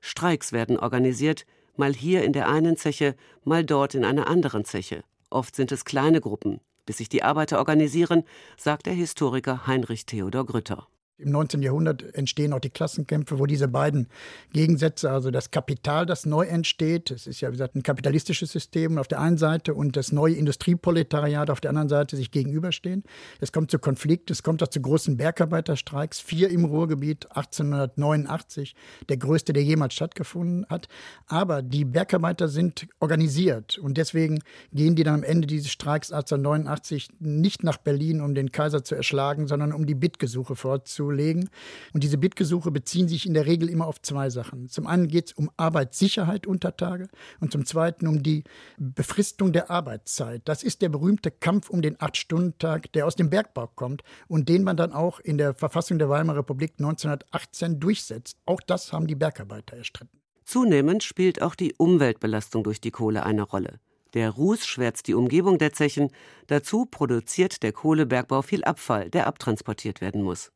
Streiks 0.00 0.52
werden 0.52 0.78
organisiert, 0.78 1.46
Mal 1.76 1.94
hier 1.94 2.22
in 2.22 2.34
der 2.34 2.48
einen 2.48 2.76
Zeche, 2.76 3.16
mal 3.44 3.64
dort 3.64 3.94
in 3.94 4.04
einer 4.04 4.26
anderen 4.26 4.64
Zeche. 4.64 5.04
Oft 5.30 5.56
sind 5.56 5.72
es 5.72 5.86
kleine 5.86 6.20
Gruppen, 6.20 6.60
bis 6.84 6.98
sich 6.98 7.08
die 7.08 7.22
Arbeiter 7.22 7.58
organisieren, 7.58 8.24
sagt 8.58 8.84
der 8.84 8.92
Historiker 8.92 9.66
Heinrich 9.66 10.04
Theodor 10.04 10.44
Grütter. 10.44 10.86
Im 11.22 11.30
19. 11.30 11.62
Jahrhundert 11.62 12.14
entstehen 12.14 12.52
auch 12.52 12.58
die 12.58 12.70
Klassenkämpfe, 12.70 13.38
wo 13.38 13.46
diese 13.46 13.68
beiden 13.68 14.08
Gegensätze, 14.52 15.10
also 15.10 15.30
das 15.30 15.52
Kapital, 15.52 16.04
das 16.04 16.26
neu 16.26 16.46
entsteht, 16.46 17.12
es 17.12 17.28
ist 17.28 17.40
ja 17.40 17.48
wie 17.48 17.52
gesagt 17.52 17.76
ein 17.76 17.84
kapitalistisches 17.84 18.50
System 18.50 18.98
auf 18.98 19.06
der 19.06 19.20
einen 19.20 19.38
Seite 19.38 19.74
und 19.74 19.96
das 19.96 20.10
neue 20.10 20.34
Industrieproletariat 20.34 21.48
auf 21.48 21.60
der 21.60 21.70
anderen 21.70 21.88
Seite 21.88 22.16
sich 22.16 22.32
gegenüberstehen. 22.32 23.04
Es 23.40 23.52
kommt 23.52 23.70
zu 23.70 23.78
Konflikten, 23.78 24.32
es 24.32 24.42
kommt 24.42 24.62
auch 24.64 24.68
zu 24.68 24.80
großen 24.80 25.16
Bergarbeiterstreiks, 25.16 26.18
vier 26.18 26.50
im 26.50 26.64
Ruhrgebiet 26.64 27.26
1889, 27.30 28.74
der 29.08 29.16
größte, 29.16 29.52
der 29.52 29.62
jemals 29.62 29.94
stattgefunden 29.94 30.66
hat. 30.68 30.88
Aber 31.26 31.62
die 31.62 31.84
Bergarbeiter 31.84 32.48
sind 32.48 32.88
organisiert 32.98 33.78
und 33.78 33.96
deswegen 33.96 34.40
gehen 34.72 34.96
die 34.96 35.04
dann 35.04 35.14
am 35.14 35.22
Ende 35.22 35.46
dieses 35.46 35.70
Streiks 35.70 36.10
1889 36.10 37.10
nicht 37.20 37.62
nach 37.62 37.76
Berlin, 37.76 38.20
um 38.20 38.34
den 38.34 38.50
Kaiser 38.50 38.82
zu 38.82 38.96
erschlagen, 38.96 39.46
sondern 39.46 39.72
um 39.72 39.86
die 39.86 39.94
Bittgesuche 39.94 40.56
vorzunehmen 40.56 41.11
legen. 41.12 41.48
Und 41.92 42.02
diese 42.02 42.18
Bitgesuche 42.18 42.70
beziehen 42.70 43.08
sich 43.08 43.26
in 43.26 43.34
der 43.34 43.46
Regel 43.46 43.68
immer 43.68 43.86
auf 43.86 44.00
zwei 44.02 44.30
Sachen. 44.30 44.68
Zum 44.68 44.86
einen 44.86 45.08
geht 45.08 45.26
es 45.26 45.32
um 45.32 45.50
Arbeitssicherheit 45.56 46.46
unter 46.46 46.76
Tage 46.76 47.08
und 47.40 47.52
zum 47.52 47.64
zweiten 47.64 48.06
um 48.06 48.22
die 48.22 48.44
Befristung 48.78 49.52
der 49.52 49.70
Arbeitszeit. 49.70 50.42
Das 50.44 50.62
ist 50.62 50.82
der 50.82 50.88
berühmte 50.88 51.30
Kampf 51.30 51.70
um 51.70 51.82
den 51.82 52.00
Acht-Stunden-Tag, 52.00 52.92
der 52.92 53.06
aus 53.06 53.16
dem 53.16 53.30
Bergbau 53.30 53.68
kommt 53.68 54.02
und 54.28 54.48
den 54.48 54.64
man 54.64 54.76
dann 54.76 54.92
auch 54.92 55.20
in 55.20 55.38
der 55.38 55.54
Verfassung 55.54 55.98
der 55.98 56.08
Weimarer 56.08 56.38
Republik 56.38 56.72
1918 56.78 57.80
durchsetzt. 57.80 58.38
Auch 58.46 58.60
das 58.60 58.92
haben 58.92 59.06
die 59.06 59.14
Bergarbeiter 59.14 59.76
erstritten. 59.76 60.18
Zunehmend 60.44 61.02
spielt 61.02 61.40
auch 61.40 61.54
die 61.54 61.74
Umweltbelastung 61.76 62.64
durch 62.64 62.80
die 62.80 62.90
Kohle 62.90 63.24
eine 63.24 63.42
Rolle. 63.42 63.78
Der 64.14 64.30
Ruß 64.30 64.66
schwärzt 64.66 65.08
die 65.08 65.14
Umgebung 65.14 65.58
der 65.58 65.72
Zechen. 65.72 66.10
Dazu 66.46 66.84
produziert 66.84 67.62
der 67.62 67.72
Kohlebergbau 67.72 68.42
viel 68.42 68.64
Abfall, 68.64 69.08
der 69.08 69.26
abtransportiert 69.26 70.00
werden 70.00 70.22
muss. 70.22 70.52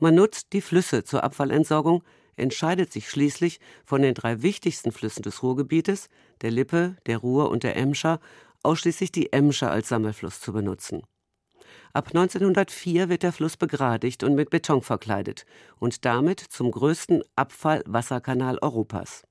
Man 0.00 0.14
nutzt 0.14 0.52
die 0.52 0.60
Flüsse 0.60 1.04
zur 1.04 1.24
Abfallentsorgung, 1.24 2.02
entscheidet 2.36 2.92
sich 2.92 3.08
schließlich 3.08 3.60
von 3.84 4.02
den 4.02 4.14
drei 4.14 4.42
wichtigsten 4.42 4.92
Flüssen 4.92 5.22
des 5.22 5.42
Ruhrgebietes, 5.42 6.08
der 6.40 6.50
Lippe, 6.50 6.96
der 7.06 7.18
Ruhr 7.18 7.50
und 7.50 7.62
der 7.64 7.76
Emscher, 7.76 8.20
ausschließlich 8.62 9.12
die 9.12 9.32
Emscher 9.32 9.70
als 9.70 9.88
Sammelfluss 9.88 10.40
zu 10.40 10.52
benutzen. 10.52 11.02
Ab 11.92 12.08
1904 12.08 13.08
wird 13.08 13.22
der 13.22 13.32
Fluss 13.32 13.56
begradigt 13.56 14.22
und 14.22 14.34
mit 14.34 14.50
Beton 14.50 14.82
verkleidet 14.82 15.46
und 15.78 16.04
damit 16.04 16.40
zum 16.40 16.70
größten 16.70 17.22
Abfallwasserkanal 17.34 18.58
Europas. 18.60 19.24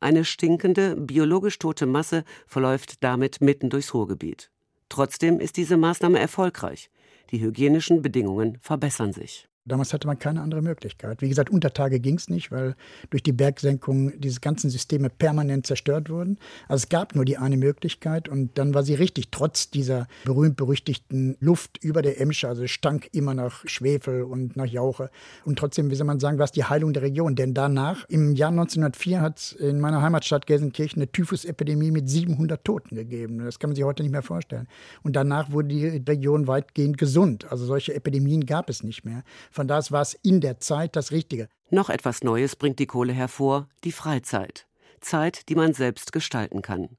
Eine 0.00 0.24
stinkende, 0.24 0.96
biologisch 0.96 1.58
tote 1.58 1.86
Masse 1.86 2.24
verläuft 2.46 3.02
damit 3.02 3.40
mitten 3.40 3.70
durchs 3.70 3.92
Ruhrgebiet. 3.94 4.50
Trotzdem 4.88 5.40
ist 5.40 5.56
diese 5.56 5.76
Maßnahme 5.76 6.18
erfolgreich. 6.18 6.90
Die 7.30 7.40
hygienischen 7.40 8.02
Bedingungen 8.02 8.58
verbessern 8.60 9.12
sich. 9.12 9.48
Damals 9.66 9.92
hatte 9.92 10.06
man 10.06 10.18
keine 10.18 10.42
andere 10.42 10.62
Möglichkeit. 10.62 11.22
Wie 11.22 11.28
gesagt, 11.28 11.50
unter 11.50 11.72
Tage 11.72 11.98
ging 11.98 12.16
es 12.16 12.28
nicht, 12.28 12.52
weil 12.52 12.76
durch 13.10 13.22
die 13.22 13.32
Bergsenkung 13.32 14.18
diese 14.20 14.40
ganzen 14.40 14.70
Systeme 14.70 15.10
permanent 15.10 15.66
zerstört 15.66 16.08
wurden. 16.08 16.38
Also 16.68 16.84
es 16.84 16.88
gab 16.88 17.14
nur 17.16 17.24
die 17.24 17.36
eine 17.36 17.56
Möglichkeit 17.56 18.28
und 18.28 18.56
dann 18.58 18.74
war 18.74 18.84
sie 18.84 18.94
richtig, 18.94 19.30
trotz 19.30 19.70
dieser 19.70 20.06
berühmt-berüchtigten 20.24 21.36
Luft 21.40 21.82
über 21.82 22.00
der 22.02 22.20
Emsche, 22.20 22.48
also 22.48 22.62
es 22.62 22.70
stank 22.70 23.08
immer 23.12 23.34
nach 23.34 23.66
Schwefel 23.66 24.22
und 24.22 24.56
nach 24.56 24.66
Jauche. 24.66 25.10
Und 25.44 25.58
trotzdem, 25.58 25.90
wie 25.90 25.96
soll 25.96 26.06
man 26.06 26.20
sagen, 26.20 26.38
war 26.38 26.44
es 26.44 26.52
die 26.52 26.64
Heilung 26.64 26.92
der 26.92 27.02
Region. 27.02 27.34
Denn 27.34 27.52
danach, 27.52 28.04
im 28.08 28.34
Jahr 28.34 28.50
1904, 28.50 29.20
hat 29.20 29.38
es 29.38 29.52
in 29.52 29.80
meiner 29.80 30.00
Heimatstadt 30.00 30.46
Gelsenkirchen 30.46 31.02
eine 31.02 31.10
Typhusepidemie 31.10 31.90
mit 31.90 32.08
700 32.08 32.64
Toten 32.64 32.94
gegeben. 32.94 33.38
Das 33.38 33.58
kann 33.58 33.70
man 33.70 33.74
sich 33.74 33.84
heute 33.84 34.02
nicht 34.02 34.12
mehr 34.12 34.22
vorstellen. 34.22 34.68
Und 35.02 35.16
danach 35.16 35.50
wurde 35.50 35.68
die 35.68 35.86
Region 35.86 36.46
weitgehend 36.46 36.98
gesund. 36.98 37.50
Also 37.50 37.64
solche 37.64 37.94
Epidemien 37.94 38.46
gab 38.46 38.70
es 38.70 38.84
nicht 38.84 39.04
mehr. 39.04 39.24
Von 39.56 39.68
daher 39.68 39.90
war 39.90 40.02
es 40.02 40.12
in 40.22 40.42
der 40.42 40.60
Zeit 40.60 40.96
das 40.96 41.12
Richtige. 41.12 41.48
Noch 41.70 41.88
etwas 41.88 42.22
Neues 42.22 42.56
bringt 42.56 42.78
die 42.78 42.86
Kohle 42.86 43.14
hervor, 43.14 43.68
die 43.84 43.92
Freizeit. 43.92 44.66
Zeit, 45.00 45.48
die 45.48 45.54
man 45.54 45.72
selbst 45.72 46.12
gestalten 46.12 46.60
kann. 46.60 46.98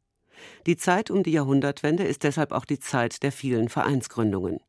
Die 0.66 0.76
Zeit 0.76 1.12
um 1.12 1.22
die 1.22 1.34
Jahrhundertwende 1.34 2.04
ist 2.04 2.24
deshalb 2.24 2.52
auch 2.52 2.66
die 2.66 2.80
Zeit 2.80 3.22
der 3.22 3.32
vielen 3.32 3.70
Vereinsgründungen. 3.70 4.60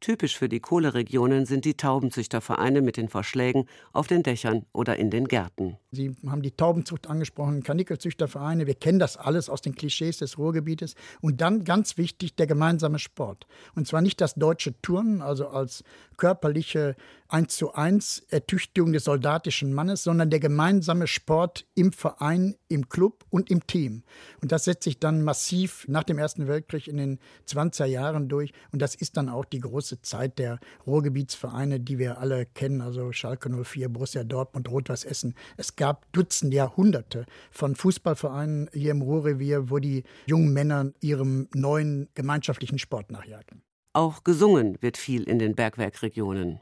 Typisch 0.00 0.36
für 0.36 0.48
die 0.48 0.60
Kohleregionen 0.60 1.46
sind 1.46 1.64
die 1.64 1.74
Taubenzüchtervereine 1.74 2.82
mit 2.82 2.96
den 2.96 3.08
Verschlägen 3.08 3.66
auf 3.92 4.06
den 4.06 4.22
Dächern 4.22 4.64
oder 4.72 4.96
in 4.96 5.10
den 5.10 5.26
Gärten. 5.26 5.76
Sie 5.90 6.14
haben 6.26 6.42
die 6.42 6.50
Taubenzucht 6.50 7.08
angesprochen, 7.08 7.62
Kanickelzüchtervereine. 7.62 8.66
Wir 8.66 8.74
kennen 8.74 8.98
das 8.98 9.16
alles 9.16 9.48
aus 9.48 9.62
den 9.62 9.74
Klischees 9.74 10.18
des 10.18 10.36
Ruhrgebietes. 10.36 10.94
Und 11.20 11.40
dann 11.40 11.64
ganz 11.64 11.96
wichtig 11.96 12.36
der 12.36 12.46
gemeinsame 12.46 12.98
Sport. 12.98 13.46
Und 13.74 13.88
zwar 13.88 14.02
nicht 14.02 14.20
das 14.20 14.34
deutsche 14.34 14.80
Turnen, 14.82 15.22
also 15.22 15.48
als 15.48 15.84
körperliche 16.18 16.94
1 17.28 17.56
zu 17.56 17.72
1 17.72 18.24
Ertüchtigung 18.28 18.92
des 18.92 19.04
soldatischen 19.04 19.72
Mannes, 19.72 20.02
sondern 20.02 20.30
der 20.30 20.40
gemeinsame 20.40 21.06
Sport 21.06 21.66
im 21.74 21.92
Verein, 21.92 22.56
im 22.68 22.88
Club 22.88 23.24
und 23.30 23.50
im 23.50 23.66
Team. 23.66 24.02
Und 24.42 24.52
das 24.52 24.64
setzt 24.64 24.84
sich 24.84 24.98
dann 24.98 25.22
massiv 25.22 25.86
nach 25.88 26.04
dem 26.04 26.18
Ersten 26.18 26.48
Weltkrieg 26.48 26.88
in 26.88 26.96
den 26.96 27.18
20er 27.46 27.86
Jahren 27.86 28.28
durch. 28.28 28.52
Und 28.72 28.82
das 28.82 28.94
ist 28.94 29.16
dann 29.16 29.28
auch 29.28 29.44
die 29.44 29.60
große 29.60 29.87
Zeit 29.96 30.38
der 30.38 30.58
Ruhrgebietsvereine, 30.86 31.80
die 31.80 31.98
wir 31.98 32.18
alle 32.18 32.46
kennen, 32.46 32.80
also 32.80 33.12
Schalke 33.12 33.50
04, 33.50 33.88
Borussia 33.88 34.24
Dortmund, 34.24 34.70
Rot-Weiß 34.70 35.04
Essen. 35.04 35.34
Es 35.56 35.76
gab 35.76 36.10
Dutzende, 36.12 36.56
Jahrhunderte 36.56 37.26
von 37.50 37.74
Fußballvereinen 37.74 38.70
hier 38.72 38.90
im 38.90 39.02
Ruhrrevier, 39.02 39.70
wo 39.70 39.78
die 39.78 40.04
jungen 40.26 40.52
Männer 40.52 40.92
ihrem 41.00 41.48
neuen 41.54 42.08
gemeinschaftlichen 42.14 42.78
Sport 42.78 43.10
nachjagten. 43.10 43.62
Auch 43.92 44.22
gesungen 44.22 44.76
wird 44.80 44.96
viel 44.96 45.22
in 45.24 45.38
den 45.38 45.54
Bergwerkregionen. 45.54 46.60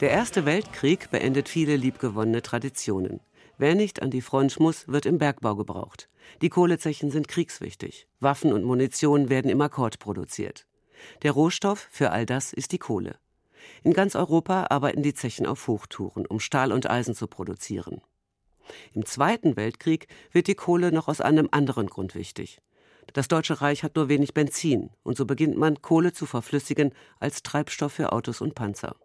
Der 0.00 0.08
Erste 0.08 0.46
Weltkrieg 0.46 1.10
beendet 1.10 1.50
viele 1.50 1.76
liebgewonnene 1.76 2.40
Traditionen. 2.40 3.20
Wer 3.58 3.74
nicht 3.74 4.00
an 4.00 4.10
die 4.10 4.22
Front 4.22 4.58
muss, 4.58 4.88
wird 4.88 5.04
im 5.04 5.18
Bergbau 5.18 5.56
gebraucht. 5.56 6.08
Die 6.40 6.48
Kohlezechen 6.48 7.10
sind 7.10 7.28
kriegswichtig. 7.28 8.06
Waffen 8.18 8.54
und 8.54 8.64
Munition 8.64 9.28
werden 9.28 9.50
im 9.50 9.60
Akkord 9.60 9.98
produziert. 9.98 10.64
Der 11.22 11.32
Rohstoff 11.32 11.86
für 11.90 12.12
all 12.12 12.24
das 12.24 12.54
ist 12.54 12.72
die 12.72 12.78
Kohle. 12.78 13.16
In 13.82 13.92
ganz 13.92 14.16
Europa 14.16 14.68
arbeiten 14.70 15.02
die 15.02 15.12
Zechen 15.12 15.44
auf 15.44 15.68
Hochtouren, 15.68 16.24
um 16.24 16.40
Stahl 16.40 16.72
und 16.72 16.88
Eisen 16.88 17.14
zu 17.14 17.26
produzieren. 17.26 18.00
Im 18.94 19.04
Zweiten 19.04 19.56
Weltkrieg 19.56 20.08
wird 20.32 20.46
die 20.46 20.54
Kohle 20.54 20.92
noch 20.92 21.08
aus 21.08 21.20
einem 21.20 21.48
anderen 21.50 21.88
Grund 21.88 22.14
wichtig. 22.14 22.62
Das 23.12 23.28
Deutsche 23.28 23.60
Reich 23.60 23.82
hat 23.82 23.96
nur 23.96 24.08
wenig 24.08 24.32
Benzin, 24.32 24.88
und 25.02 25.18
so 25.18 25.26
beginnt 25.26 25.58
man, 25.58 25.82
Kohle 25.82 26.14
zu 26.14 26.24
verflüssigen 26.24 26.94
als 27.18 27.42
Treibstoff 27.42 27.92
für 27.92 28.12
Autos 28.12 28.40
und 28.40 28.54
Panzer. 28.54 28.96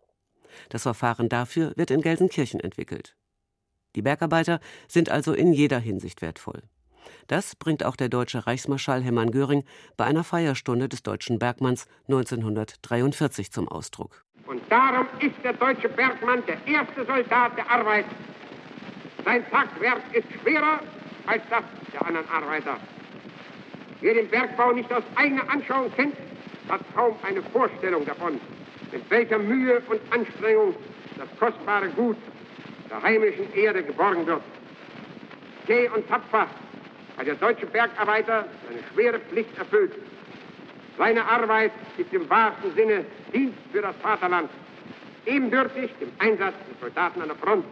Das 0.70 0.84
Verfahren 0.84 1.30
dafür 1.30 1.74
wird 1.76 1.92
in 1.92 2.02
Gelsenkirchen 2.02 2.60
entwickelt. 2.60 3.16
Die 3.96 4.02
Bergarbeiter 4.02 4.60
sind 4.88 5.10
also 5.10 5.34
in 5.34 5.54
jeder 5.54 5.80
Hinsicht 5.80 6.22
wertvoll. 6.22 6.64
Das 7.28 7.56
bringt 7.56 7.84
auch 7.84 7.96
der 7.96 8.10
deutsche 8.10 8.46
Reichsmarschall 8.46 9.02
Hermann 9.02 9.32
Göring 9.32 9.64
bei 9.98 10.06
einer 10.06 10.24
Feierstunde 10.24 10.90
des 10.90 11.04
deutschen 11.04 11.40
Bergmanns 11.40 11.88
1943 12.08 13.52
zum 13.52 13.68
Ausdruck. 13.68 14.24
Und 14.48 14.62
darum 14.70 15.08
ist 15.20 15.36
der 15.44 15.54
deutsche 15.54 15.90
Bergmann 15.90 16.44
der 16.46 16.58
erste 16.68 17.06
Soldat 17.06 17.58
der 17.58 17.70
Arbeit. 17.70 18.06
Sein 19.24 19.44
Tagwerk 19.50 20.02
ist 20.14 20.28
schwerer 20.42 20.80
als 21.26 21.42
das 21.50 21.64
der 21.94 22.06
anderen 22.06 22.30
Arbeiter. 22.30 22.78
Wer 24.02 24.14
den 24.14 24.30
Bergbau 24.30 24.74
nicht 24.74 24.92
aus 24.94 25.04
eigener 25.16 25.50
Anschauung 25.50 25.92
kennt, 25.96 26.16
hat 26.70 26.82
kaum 26.94 27.16
eine 27.24 27.42
Vorstellung 27.42 28.06
davon, 28.06 28.40
mit 28.96 29.10
welcher 29.10 29.38
Mühe 29.38 29.82
und 29.90 30.00
Anstrengung 30.10 30.74
das 31.18 31.28
kostbare 31.38 31.90
Gut 31.90 32.16
der 32.90 33.02
heimischen 33.02 33.54
Erde 33.54 33.84
geborgen 33.84 34.26
wird. 34.26 34.42
Zäh 35.68 35.90
und 35.90 36.08
tapfer 36.08 36.48
hat 37.18 37.28
der 37.28 37.36
deutsche 37.36 37.66
Bergarbeiter 37.66 38.46
seine 38.66 38.80
schwere 38.94 39.20
Pflicht 39.20 39.58
erfüllt. 39.58 39.92
Seine 40.98 41.26
Arbeit 41.26 41.74
ist 41.98 42.14
im 42.14 42.30
wahrsten 42.30 42.74
Sinne 42.74 43.06
Dienst 43.34 43.58
für 43.74 43.82
das 43.82 43.96
Vaterland, 43.98 44.50
ebenbürtig 45.26 45.92
dem 46.00 46.12
Einsatz 46.20 46.56
des 46.70 46.80
Soldaten 46.80 47.22
an 47.22 47.28
der 47.28 47.38
Front. 47.38 47.66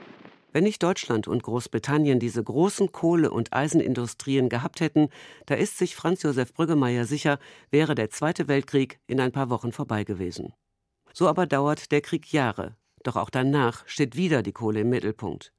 Wenn 0.52 0.66
nicht 0.66 0.84
Deutschland 0.84 1.30
und 1.30 1.42
Großbritannien 1.42 2.20
diese 2.20 2.44
großen 2.44 2.92
Kohle- 2.92 3.32
und 3.32 3.54
Eisenindustrien 3.54 4.50
gehabt 4.50 4.82
hätten, 4.82 5.08
da 5.46 5.56
ist 5.56 5.78
sich 5.78 5.96
Franz 5.96 6.22
Josef 6.24 6.54
Brüggemeier 6.54 7.06
sicher, 7.06 7.40
wäre 7.72 7.96
der 7.96 8.10
Zweite 8.10 8.50
Weltkrieg 8.50 9.00
in 9.08 9.22
ein 9.22 9.32
paar 9.32 9.50
Wochen 9.50 9.72
vorbei 9.72 10.04
gewesen. 10.04 10.54
So 11.14 11.28
aber 11.28 11.46
dauert 11.46 11.92
der 11.92 12.02
Krieg 12.02 12.34
Jahre, 12.34 12.76
doch 13.04 13.16
auch 13.16 13.30
danach 13.30 13.88
steht 13.88 14.16
wieder 14.16 14.42
die 14.42 14.52
Kohle 14.52 14.82
im 14.82 14.90
Mittelpunkt. 14.90 15.54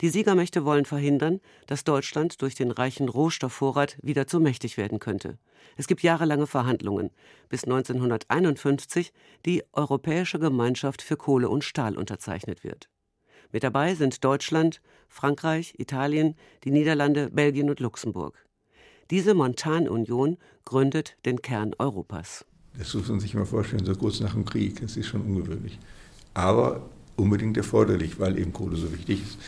Die 0.00 0.08
Siegermächte 0.08 0.64
wollen 0.64 0.84
verhindern, 0.84 1.40
dass 1.66 1.84
Deutschland 1.84 2.40
durch 2.42 2.54
den 2.54 2.70
reichen 2.70 3.08
Rohstoffvorrat 3.08 3.98
wieder 4.02 4.26
zu 4.26 4.40
mächtig 4.40 4.76
werden 4.76 5.00
könnte. 5.00 5.38
Es 5.76 5.86
gibt 5.86 6.02
jahrelange 6.02 6.46
Verhandlungen, 6.46 7.10
bis 7.48 7.64
1951 7.64 9.12
die 9.44 9.62
Europäische 9.72 10.38
Gemeinschaft 10.38 11.02
für 11.02 11.16
Kohle 11.16 11.48
und 11.48 11.64
Stahl 11.64 11.98
unterzeichnet 11.98 12.64
wird. 12.64 12.88
Mit 13.52 13.62
dabei 13.62 13.94
sind 13.94 14.24
Deutschland, 14.24 14.80
Frankreich, 15.08 15.74
Italien, 15.78 16.36
die 16.64 16.70
Niederlande, 16.70 17.30
Belgien 17.30 17.70
und 17.70 17.80
Luxemburg. 17.80 18.46
Diese 19.10 19.34
Montanunion 19.34 20.38
gründet 20.64 21.16
den 21.24 21.42
Kern 21.42 21.74
Europas. 21.78 22.46
Das 22.78 22.92
muss 22.94 23.08
man 23.08 23.20
sich 23.20 23.34
mal 23.34 23.46
vorstellen, 23.46 23.84
so 23.84 23.94
kurz 23.94 24.20
nach 24.20 24.34
dem 24.34 24.44
Krieg. 24.44 24.80
Das 24.80 24.96
ist 24.96 25.06
schon 25.06 25.22
ungewöhnlich. 25.22 25.78
Aber 26.34 26.82
unbedingt 27.16 27.56
erforderlich, 27.56 28.18
weil 28.18 28.38
eben 28.38 28.52
Kohle 28.52 28.76
so 28.76 28.92
wichtig 28.92 29.22
ist. 29.22 29.38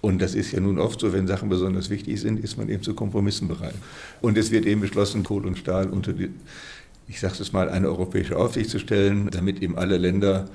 Und 0.00 0.20
das 0.20 0.34
ist 0.34 0.50
ja 0.52 0.60
nun 0.60 0.78
oft 0.78 0.98
so, 0.98 1.12
wenn 1.12 1.28
Sachen 1.28 1.48
besonders 1.48 1.88
wichtig 1.88 2.20
sind, 2.20 2.42
ist 2.42 2.58
man 2.58 2.68
eben 2.68 2.82
zu 2.82 2.94
Kompromissen 2.94 3.46
bereit. 3.46 3.74
Und 4.20 4.36
es 4.36 4.50
wird 4.50 4.66
eben 4.66 4.80
beschlossen, 4.80 5.22
Kohle 5.22 5.46
und 5.46 5.58
Stahl 5.58 5.90
unter 5.90 6.12
die, 6.12 6.30
ich 7.06 7.20
sage 7.20 7.34
es 7.40 7.52
mal, 7.52 7.68
eine 7.68 7.88
europäische 7.88 8.36
Aufsicht 8.36 8.70
zu 8.70 8.80
stellen, 8.80 9.28
damit 9.30 9.62
eben 9.62 9.78
alle 9.78 9.98
Länder, 9.98 10.48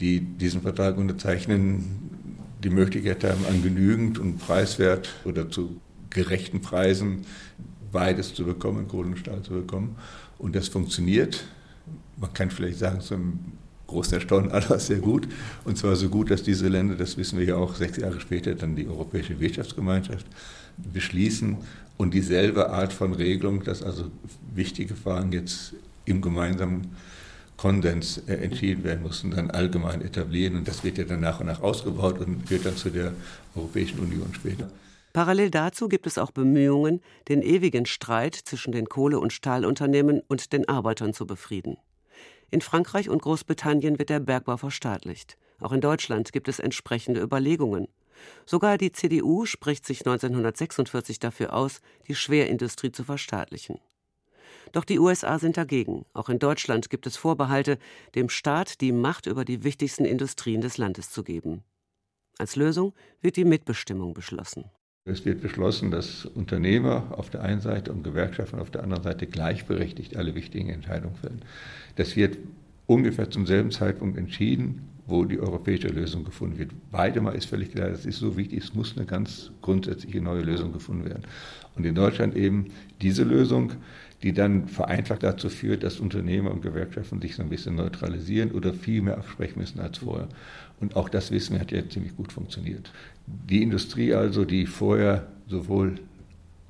die 0.00 0.20
diesen 0.20 0.62
Vertrag 0.62 0.96
unterzeichnen, 0.96 2.10
die 2.62 2.70
Möglichkeit 2.70 3.22
haben, 3.24 3.44
an 3.46 3.62
genügend 3.62 4.18
und 4.18 4.38
preiswert 4.38 5.10
oder 5.24 5.50
zu 5.50 5.76
gerechten 6.08 6.62
Preisen 6.62 7.26
beides 7.92 8.34
zu 8.34 8.44
bekommen, 8.44 8.88
Kohle 8.88 9.08
und 9.08 9.18
Stahl 9.18 9.42
zu 9.42 9.52
bekommen. 9.52 9.96
Und 10.38 10.54
das 10.56 10.68
funktioniert. 10.68 11.44
Man 12.16 12.32
kann 12.32 12.50
vielleicht 12.50 12.78
sagen, 12.78 13.00
zum 13.00 13.38
großen 13.86 14.14
Erstaunen 14.14 14.50
aller 14.50 14.78
sehr 14.78 14.98
gut. 14.98 15.28
Und 15.64 15.78
zwar 15.78 15.96
so 15.96 16.08
gut, 16.08 16.30
dass 16.30 16.42
diese 16.42 16.68
Länder, 16.68 16.94
das 16.94 17.16
wissen 17.16 17.38
wir 17.38 17.46
ja 17.46 17.56
auch 17.56 17.74
sechs 17.74 17.96
Jahre 17.98 18.20
später, 18.20 18.54
dann 18.54 18.76
die 18.76 18.86
Europäische 18.86 19.38
Wirtschaftsgemeinschaft 19.40 20.26
beschließen 20.76 21.56
und 21.96 22.14
dieselbe 22.14 22.70
Art 22.70 22.92
von 22.92 23.12
Regelung, 23.12 23.62
dass 23.62 23.82
also 23.82 24.10
wichtige 24.54 24.94
Fragen 24.94 25.32
jetzt 25.32 25.74
im 26.04 26.20
gemeinsamen 26.20 26.88
Konsens 27.56 28.18
äh, 28.26 28.34
entschieden 28.34 28.84
werden 28.84 29.02
mussten, 29.02 29.30
dann 29.30 29.50
allgemein 29.50 30.02
etablieren. 30.02 30.56
Und 30.56 30.66
das 30.66 30.82
wird 30.82 30.98
ja 30.98 31.04
dann 31.04 31.20
nach 31.20 31.40
und 31.40 31.46
nach 31.46 31.62
ausgebaut 31.62 32.18
und 32.18 32.48
führt 32.48 32.66
dann 32.66 32.76
zu 32.76 32.90
der 32.90 33.12
Europäischen 33.54 34.00
Union 34.00 34.34
später. 34.34 34.68
Parallel 35.14 35.50
dazu 35.50 35.88
gibt 35.88 36.08
es 36.08 36.18
auch 36.18 36.32
Bemühungen, 36.32 37.00
den 37.28 37.40
ewigen 37.40 37.86
Streit 37.86 38.34
zwischen 38.34 38.72
den 38.72 38.88
Kohle- 38.88 39.20
und 39.20 39.32
Stahlunternehmen 39.32 40.20
und 40.26 40.52
den 40.52 40.68
Arbeitern 40.68 41.14
zu 41.14 41.24
befrieden. 41.24 41.76
In 42.50 42.60
Frankreich 42.60 43.08
und 43.08 43.22
Großbritannien 43.22 44.00
wird 44.00 44.10
der 44.10 44.18
Bergbau 44.18 44.56
verstaatlicht. 44.56 45.38
Auch 45.60 45.70
in 45.70 45.80
Deutschland 45.80 46.32
gibt 46.32 46.48
es 46.48 46.58
entsprechende 46.58 47.22
Überlegungen. 47.22 47.86
Sogar 48.44 48.76
die 48.76 48.90
CDU 48.90 49.46
spricht 49.46 49.86
sich 49.86 50.00
1946 50.00 51.20
dafür 51.20 51.54
aus, 51.54 51.80
die 52.08 52.16
Schwerindustrie 52.16 52.90
zu 52.90 53.04
verstaatlichen. 53.04 53.78
Doch 54.72 54.84
die 54.84 54.98
USA 54.98 55.38
sind 55.38 55.56
dagegen. 55.56 56.06
Auch 56.12 56.28
in 56.28 56.40
Deutschland 56.40 56.90
gibt 56.90 57.06
es 57.06 57.16
Vorbehalte, 57.16 57.78
dem 58.16 58.28
Staat 58.28 58.80
die 58.80 58.90
Macht 58.90 59.26
über 59.26 59.44
die 59.44 59.62
wichtigsten 59.62 60.06
Industrien 60.06 60.60
des 60.60 60.76
Landes 60.76 61.10
zu 61.10 61.22
geben. 61.22 61.62
Als 62.36 62.56
Lösung 62.56 62.94
wird 63.20 63.36
die 63.36 63.44
Mitbestimmung 63.44 64.12
beschlossen. 64.12 64.72
Es 65.06 65.26
wird 65.26 65.42
beschlossen, 65.42 65.90
dass 65.90 66.24
Unternehmer 66.24 67.08
auf 67.10 67.28
der 67.28 67.42
einen 67.42 67.60
Seite 67.60 67.92
und 67.92 68.04
Gewerkschaften 68.04 68.58
auf 68.58 68.70
der 68.70 68.82
anderen 68.82 69.02
Seite 69.02 69.26
gleichberechtigt 69.26 70.16
alle 70.16 70.34
wichtigen 70.34 70.70
Entscheidungen 70.70 71.14
fällen. 71.16 71.42
Das 71.96 72.16
wird 72.16 72.38
ungefähr 72.86 73.28
zum 73.28 73.44
selben 73.44 73.70
Zeitpunkt 73.70 74.16
entschieden, 74.16 74.88
wo 75.06 75.26
die 75.26 75.38
europäische 75.38 75.88
Lösung 75.88 76.24
gefunden 76.24 76.58
wird. 76.58 76.70
Beide 76.90 77.20
Mal 77.20 77.34
ist 77.34 77.44
völlig 77.44 77.72
klar, 77.72 77.90
das 77.90 78.06
ist 78.06 78.16
so 78.16 78.38
wichtig, 78.38 78.64
es 78.64 78.72
muss 78.72 78.96
eine 78.96 79.04
ganz 79.04 79.50
grundsätzliche 79.60 80.22
neue 80.22 80.40
Lösung 80.40 80.72
gefunden 80.72 81.04
werden. 81.04 81.24
Und 81.74 81.84
in 81.84 81.94
Deutschland 81.94 82.34
eben 82.34 82.68
diese 83.02 83.24
Lösung, 83.24 83.72
die 84.24 84.32
dann 84.32 84.68
vereinfacht 84.68 85.22
dazu 85.22 85.50
führt, 85.50 85.82
dass 85.82 86.00
Unternehmer 86.00 86.50
und 86.50 86.62
Gewerkschaften 86.62 87.20
sich 87.20 87.36
so 87.36 87.42
ein 87.42 87.50
bisschen 87.50 87.74
neutralisieren 87.74 88.52
oder 88.52 88.72
viel 88.72 89.02
mehr 89.02 89.18
absprechen 89.18 89.58
müssen 89.60 89.80
als 89.80 89.98
vorher. 89.98 90.28
Und 90.80 90.96
auch 90.96 91.10
das 91.10 91.30
Wissen 91.30 91.60
hat 91.60 91.70
ja 91.72 91.86
ziemlich 91.86 92.16
gut 92.16 92.32
funktioniert. 92.32 92.90
Die 93.26 93.62
Industrie 93.62 94.14
also, 94.14 94.46
die 94.46 94.64
vorher 94.64 95.26
sowohl 95.46 95.96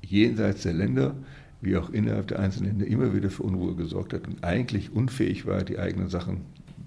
jenseits 0.01 0.63
der 0.63 0.73
Länder 0.73 1.15
wie 1.61 1.77
auch 1.77 1.89
innerhalb 1.91 2.27
der 2.27 2.39
einzelnen 2.39 2.71
Länder 2.71 2.87
immer 2.87 3.15
wieder 3.15 3.29
für 3.29 3.43
Unruhe 3.43 3.73
gesorgt 3.73 4.11
hat 4.11 4.27
und 4.27 4.43
eigentlich 4.43 4.91
unfähig 4.91 5.45
war, 5.45 5.63
die 5.63 5.79
eigenen 5.79 6.09
Sachen 6.09 6.41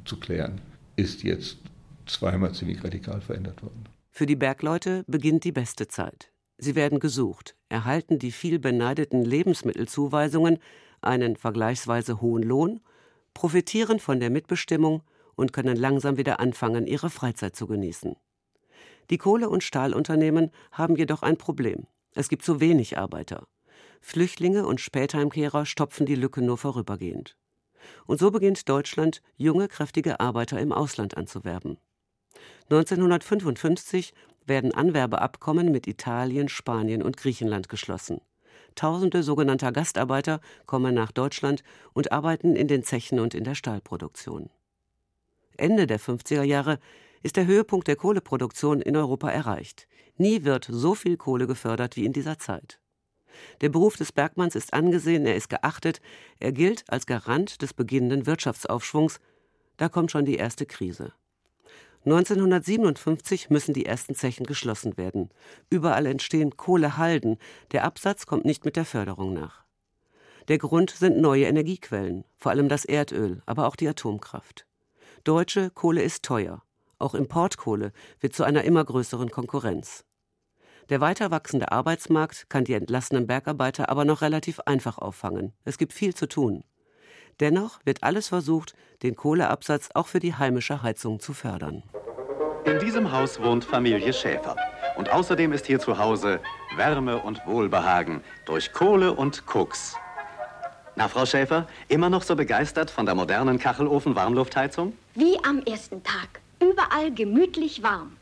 zu 0.04 0.20
klären, 0.20 0.60
ist 0.96 1.22
jetzt 1.22 1.56
zweimal 2.04 2.52
ziemlich 2.52 2.84
radikal 2.84 3.22
verändert 3.22 3.62
worden. 3.62 3.84
Für 4.10 4.26
die 4.26 4.36
Bergleute 4.36 5.02
beginnt 5.06 5.44
die 5.44 5.52
beste 5.52 5.88
Zeit. 5.88 6.30
Sie 6.58 6.74
werden 6.74 6.98
gesucht, 6.98 7.56
erhalten 7.68 8.18
die 8.18 8.32
viel 8.32 8.58
beneideten 8.58 9.24
Lebensmittelzuweisungen, 9.24 10.58
einen 11.00 11.36
vergleichsweise 11.36 12.20
hohen 12.20 12.42
Lohn, 12.42 12.80
profitieren 13.32 14.00
von 14.00 14.18
der 14.18 14.30
Mitbestimmung 14.30 15.02
und 15.36 15.52
können 15.52 15.76
langsam 15.76 16.16
wieder 16.16 16.40
anfangen, 16.40 16.88
ihre 16.88 17.10
Freizeit 17.10 17.54
zu 17.54 17.68
genießen. 17.68 18.16
Die 19.10 19.18
Kohle- 19.18 19.48
und 19.48 19.62
Stahlunternehmen 19.62 20.50
haben 20.72 20.96
jedoch 20.96 21.22
ein 21.22 21.36
Problem. 21.36 21.86
Es 22.14 22.28
gibt 22.28 22.44
zu 22.44 22.60
wenig 22.60 22.98
Arbeiter. 22.98 23.46
Flüchtlinge 24.00 24.66
und 24.66 24.80
Spätheimkehrer 24.80 25.64
stopfen 25.64 26.06
die 26.06 26.16
Lücke 26.16 26.42
nur 26.42 26.58
vorübergehend. 26.58 27.36
Und 28.06 28.18
so 28.18 28.32
beginnt 28.32 28.68
Deutschland, 28.68 29.22
junge, 29.36 29.68
kräftige 29.68 30.18
Arbeiter 30.18 30.58
im 30.58 30.72
Ausland 30.72 31.16
anzuwerben. 31.16 31.78
1955 32.70 34.12
werden 34.48 34.72
Anwerbeabkommen 34.72 35.70
mit 35.70 35.86
Italien, 35.86 36.48
Spanien 36.48 37.02
und 37.02 37.16
Griechenland 37.16 37.68
geschlossen. 37.68 38.20
Tausende 38.74 39.22
sogenannter 39.22 39.72
Gastarbeiter 39.72 40.40
kommen 40.66 40.94
nach 40.94 41.12
Deutschland 41.12 41.62
und 41.92 42.12
arbeiten 42.12 42.54
in 42.54 42.68
den 42.68 42.82
Zechen 42.82 43.18
und 43.18 43.34
in 43.34 43.44
der 43.44 43.54
Stahlproduktion. 43.54 44.50
Ende 45.56 45.86
der 45.86 45.98
50er 45.98 46.42
Jahre 46.42 46.78
ist 47.22 47.36
der 47.36 47.46
Höhepunkt 47.46 47.88
der 47.88 47.96
Kohleproduktion 47.96 48.80
in 48.80 48.96
Europa 48.96 49.30
erreicht. 49.30 49.88
Nie 50.16 50.44
wird 50.44 50.68
so 50.70 50.94
viel 50.94 51.16
Kohle 51.16 51.46
gefördert 51.46 51.96
wie 51.96 52.04
in 52.04 52.12
dieser 52.12 52.38
Zeit. 52.38 52.80
Der 53.60 53.68
Beruf 53.68 53.96
des 53.96 54.12
Bergmanns 54.12 54.54
ist 54.54 54.72
angesehen, 54.72 55.26
er 55.26 55.36
ist 55.36 55.48
geachtet, 55.48 56.00
er 56.38 56.52
gilt 56.52 56.84
als 56.88 57.06
Garant 57.06 57.62
des 57.62 57.74
beginnenden 57.74 58.26
Wirtschaftsaufschwungs. 58.26 59.20
Da 59.76 59.88
kommt 59.88 60.10
schon 60.10 60.24
die 60.24 60.36
erste 60.36 60.66
Krise. 60.66 61.12
1957 62.04 63.50
müssen 63.50 63.74
die 63.74 63.86
ersten 63.86 64.14
Zechen 64.14 64.46
geschlossen 64.46 64.96
werden. 64.96 65.30
Überall 65.68 66.06
entstehen 66.06 66.56
Kohlehalden. 66.56 67.38
Der 67.72 67.84
Absatz 67.84 68.26
kommt 68.26 68.44
nicht 68.44 68.64
mit 68.64 68.76
der 68.76 68.84
Förderung 68.84 69.34
nach. 69.34 69.64
Der 70.48 70.58
Grund 70.58 70.90
sind 70.90 71.18
neue 71.18 71.44
Energiequellen, 71.44 72.24
vor 72.36 72.52
allem 72.52 72.68
das 72.68 72.86
Erdöl, 72.86 73.42
aber 73.44 73.66
auch 73.66 73.76
die 73.76 73.88
Atomkraft. 73.88 74.66
Deutsche 75.24 75.70
Kohle 75.70 76.02
ist 76.02 76.24
teuer. 76.24 76.62
Auch 76.98 77.14
Importkohle 77.14 77.92
wird 78.20 78.34
zu 78.34 78.44
einer 78.44 78.64
immer 78.64 78.84
größeren 78.84 79.30
Konkurrenz. 79.30 80.04
Der 80.88 81.02
weiter 81.02 81.30
wachsende 81.30 81.70
Arbeitsmarkt 81.70 82.48
kann 82.48 82.64
die 82.64 82.72
entlassenen 82.72 83.26
Bergarbeiter 83.26 83.90
aber 83.90 84.06
noch 84.06 84.22
relativ 84.22 84.60
einfach 84.60 84.96
auffangen. 84.96 85.52
Es 85.64 85.76
gibt 85.76 85.92
viel 85.92 86.14
zu 86.14 86.26
tun. 86.26 86.64
Dennoch 87.40 87.78
wird 87.84 88.02
alles 88.02 88.28
versucht, 88.28 88.74
den 89.02 89.14
Kohleabsatz 89.14 89.90
auch 89.94 90.06
für 90.06 90.18
die 90.18 90.34
heimische 90.34 90.82
Heizung 90.82 91.20
zu 91.20 91.32
fördern. 91.32 91.82
In 92.64 92.78
diesem 92.80 93.12
Haus 93.12 93.40
wohnt 93.40 93.64
Familie 93.64 94.12
Schäfer. 94.12 94.56
Und 94.96 95.10
außerdem 95.10 95.52
ist 95.52 95.66
hier 95.66 95.78
zu 95.78 95.98
Hause 95.98 96.40
Wärme 96.76 97.18
und 97.18 97.46
Wohlbehagen 97.46 98.22
durch 98.46 98.72
Kohle 98.72 99.14
und 99.14 99.46
Koks. 99.46 99.96
Na, 100.96 101.06
Frau 101.06 101.24
Schäfer, 101.24 101.68
immer 101.86 102.10
noch 102.10 102.24
so 102.24 102.34
begeistert 102.34 102.90
von 102.90 103.06
der 103.06 103.14
modernen 103.14 103.58
Kachelofen-Warmluftheizung? 103.60 104.92
Wie 105.14 105.38
am 105.44 105.60
ersten 105.62 106.02
Tag. 106.02 106.40
Überall 106.60 107.12
gemütlich 107.14 107.84
warm. 107.84 108.16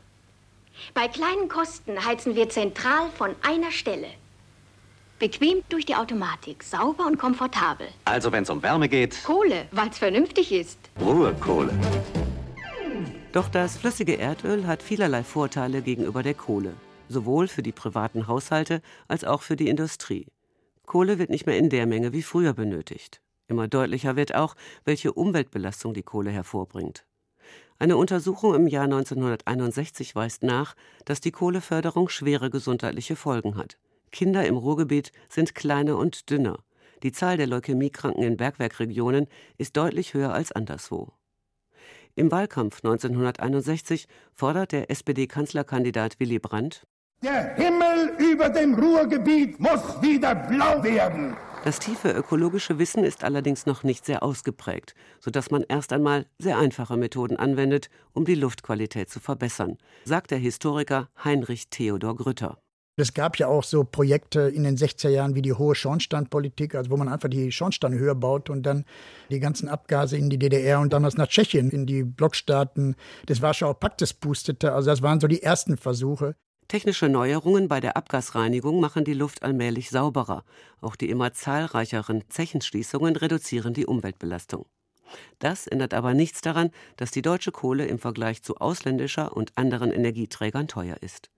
Bei 0.93 1.07
kleinen 1.07 1.49
Kosten 1.49 2.05
heizen 2.05 2.35
wir 2.35 2.49
zentral 2.49 3.09
von 3.17 3.35
einer 3.41 3.71
Stelle. 3.71 4.07
Bequem 5.19 5.63
durch 5.69 5.83
die 5.83 5.95
Automatik, 5.95 6.61
sauber 6.61 7.07
und 7.07 7.17
komfortabel. 7.17 7.87
Also, 8.05 8.31
wenn 8.31 8.43
es 8.43 8.51
um 8.51 8.61
Wärme 8.61 8.87
geht. 8.87 9.23
Kohle, 9.23 9.65
weil 9.71 9.89
es 9.89 9.97
vernünftig 9.97 10.51
ist. 10.51 10.77
Ruhekohle. 11.01 11.73
Doch 13.31 13.49
das 13.49 13.77
flüssige 13.77 14.19
Erdöl 14.19 14.67
hat 14.67 14.83
vielerlei 14.83 15.23
Vorteile 15.23 15.81
gegenüber 15.81 16.21
der 16.21 16.35
Kohle, 16.35 16.75
sowohl 17.09 17.47
für 17.47 17.63
die 17.63 17.71
privaten 17.71 18.27
Haushalte 18.27 18.83
als 19.07 19.23
auch 19.23 19.41
für 19.41 19.55
die 19.55 19.69
Industrie. 19.69 20.27
Kohle 20.85 21.17
wird 21.17 21.31
nicht 21.31 21.47
mehr 21.47 21.57
in 21.57 21.69
der 21.69 21.87
Menge 21.87 22.13
wie 22.13 22.21
früher 22.21 22.53
benötigt. 22.53 23.19
Immer 23.47 23.67
deutlicher 23.67 24.15
wird 24.15 24.35
auch, 24.35 24.55
welche 24.85 25.13
Umweltbelastung 25.13 25.95
die 25.95 26.03
Kohle 26.03 26.29
hervorbringt. 26.29 27.07
Eine 27.79 27.97
Untersuchung 27.97 28.53
im 28.53 28.67
Jahr 28.67 28.83
1961 28.83 30.15
weist 30.15 30.43
nach, 30.43 30.75
dass 31.05 31.21
die 31.21 31.31
Kohleförderung 31.31 32.07
schwere 32.07 32.51
gesundheitliche 32.51 33.15
Folgen 33.15 33.55
hat. 33.55 33.77
Kinder 34.11 34.45
im 34.45 34.57
Ruhrgebiet 34.57 35.11
sind 35.29 35.55
kleiner 35.55 35.97
und 35.97 36.29
dünner. 36.29 36.59
Die 37.03 37.11
Zahl 37.11 37.37
der 37.37 37.47
Leukämiekranken 37.47 38.23
in 38.23 38.37
Bergwerkregionen 38.37 39.27
ist 39.57 39.77
deutlich 39.77 40.13
höher 40.13 40.33
als 40.33 40.51
anderswo. 40.51 41.13
Im 42.15 42.31
Wahlkampf 42.31 42.77
1961 42.77 44.07
fordert 44.33 44.71
der 44.71 44.89
SPD-Kanzlerkandidat 44.89 46.19
Willy 46.19 46.39
Brandt 46.39 46.87
Der 47.21 47.53
Himmel 47.55 48.15
über 48.17 48.49
dem 48.49 48.73
Ruhrgebiet 48.73 49.59
muss 49.59 50.01
wieder 50.01 50.33
blau 50.33 50.83
werden. 50.83 51.37
Das 51.63 51.79
tiefe 51.79 52.11
ökologische 52.11 52.79
Wissen 52.79 53.03
ist 53.03 53.23
allerdings 53.23 53.65
noch 53.65 53.83
nicht 53.83 54.05
sehr 54.05 54.23
ausgeprägt, 54.23 54.95
sodass 55.19 55.51
man 55.51 55.63
erst 55.67 55.93
einmal 55.93 56.25
sehr 56.39 56.57
einfache 56.57 56.97
Methoden 56.97 57.37
anwendet, 57.37 57.89
um 58.13 58.25
die 58.25 58.35
Luftqualität 58.35 59.09
zu 59.09 59.19
verbessern, 59.19 59.77
sagt 60.05 60.31
der 60.31 60.37
Historiker 60.39 61.09
Heinrich 61.23 61.69
Theodor 61.69 62.15
Grütter. 62.15 62.57
Es 62.99 63.13
gab 63.13 63.37
ja 63.37 63.47
auch 63.47 63.63
so 63.63 63.83
Projekte 63.83 64.41
in 64.41 64.63
den 64.63 64.75
60er 64.75 65.09
Jahren 65.09 65.35
wie 65.35 65.43
die 65.43 65.53
hohe 65.53 65.75
Schornsteinpolitik, 65.75 66.73
also 66.73 66.89
wo 66.89 66.97
man 66.97 67.07
einfach 67.07 67.29
die 67.29 67.51
Schornsteine 67.51 67.99
höher 67.99 68.15
baut 68.15 68.49
und 68.49 68.63
dann 68.63 68.85
die 69.29 69.39
ganzen 69.39 69.69
Abgase 69.69 70.17
in 70.17 70.31
die 70.31 70.39
DDR 70.39 70.79
und 70.79 70.93
damals 70.93 71.15
nach 71.15 71.27
Tschechien 71.27 71.69
in 71.69 71.85
die 71.85 72.03
Blockstaaten 72.03 72.95
des 73.29 73.43
Warschauer 73.43 73.79
Paktes 73.79 74.15
pustete. 74.15 74.73
Also 74.73 74.89
das 74.89 75.03
waren 75.03 75.19
so 75.19 75.27
die 75.27 75.43
ersten 75.43 75.77
Versuche. 75.77 76.35
Technische 76.67 77.07
Neuerungen 77.07 77.67
bei 77.67 77.79
der 77.79 77.97
Abgasreinigung 77.97 78.79
machen 78.79 79.03
die 79.03 79.13
Luft 79.13 79.43
allmählich 79.43 79.91
sauberer. 79.91 80.43
Auch 80.81 80.95
die 80.95 81.11
immer 81.11 81.33
zahlreicheren 81.33 82.23
Zechenschließungen 82.29 83.15
reduzieren 83.15 83.75
die 83.75 83.85
Umweltbelastung. 83.85 84.65
Das 85.37 85.67
ändert 85.67 85.93
aber 85.93 86.15
nichts 86.15 86.41
daran, 86.41 86.71
dass 86.95 87.11
die 87.11 87.21
deutsche 87.21 87.51
Kohle 87.51 87.85
im 87.85 87.99
Vergleich 87.99 88.41
zu 88.41 88.57
ausländischer 88.57 89.37
und 89.37 89.55
anderen 89.55 89.91
Energieträgern 89.91 90.67
teuer 90.67 90.97
ist. 91.01 91.29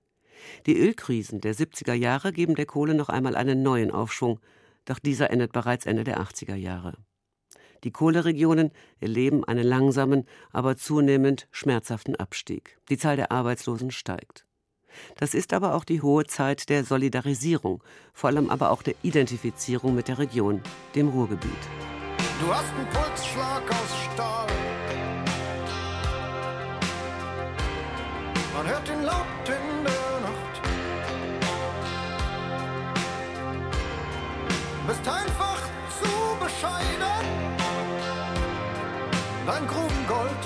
Die 0.66 0.78
Ölkrisen 0.78 1.42
der 1.42 1.56
70er 1.56 1.94
Jahre 1.94 2.32
geben 2.32 2.56
der 2.56 2.66
Kohle 2.66 2.94
noch 2.94 3.10
einmal 3.10 3.36
einen 3.36 3.64
neuen 3.64 3.92
Aufschwung, 3.92 4.40
doch 4.86 5.00
dieser 5.00 5.30
endet 5.32 5.52
bereits 5.52 5.86
Ende 5.86 6.04
der 6.04 6.20
80er 6.20 6.56
Jahre. 6.56 6.96
Die 7.84 7.92
Kohleregionen 7.92 8.72
erleben 9.00 9.46
einen 9.46 9.66
langsamen, 9.66 10.26
aber 10.52 10.76
zunehmend 10.76 11.48
schmerzhaften 11.52 12.16
Abstieg. 12.16 12.78
Die 12.90 12.98
Zahl 12.98 13.16
der 13.16 13.32
Arbeitslosen 13.32 13.92
steigt. 13.92 14.46
Das 15.16 15.34
ist 15.34 15.54
aber 15.54 15.76
auch 15.76 15.86
die 15.86 16.02
hohe 16.02 16.26
Zeit 16.26 16.70
der 16.70 16.84
Solidarisierung, 16.84 17.84
vor 18.14 18.30
allem 18.30 18.50
aber 18.50 18.72
auch 18.72 18.82
der 18.82 18.96
Identifizierung 19.04 19.96
mit 19.96 20.08
der 20.08 20.18
Region, 20.18 20.62
dem 20.96 21.10
Ruhrgebiet. 21.10 21.52
Du 22.42 22.54
hast 22.54 22.74
einen 22.74 22.88
Pulsschlag 22.88 23.70
aus 23.70 24.14
Stahl. 24.14 24.48
Man 28.54 28.68
hört 28.68 28.90
ihn 28.90 29.04
laut 29.04 29.26
in 29.46 29.86
der 29.86 29.99
zu 36.60 36.66
bescheiden. 36.66 37.26
Dein 39.46 39.68
Grubengold 39.68 40.44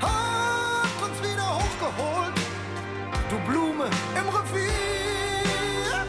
hat 0.00 1.02
uns 1.02 1.18
wieder 1.20 1.48
hochgeholt. 1.56 2.34
Du 3.30 3.38
Blume 3.50 3.84
im 3.84 4.28
Revier. 4.28 6.06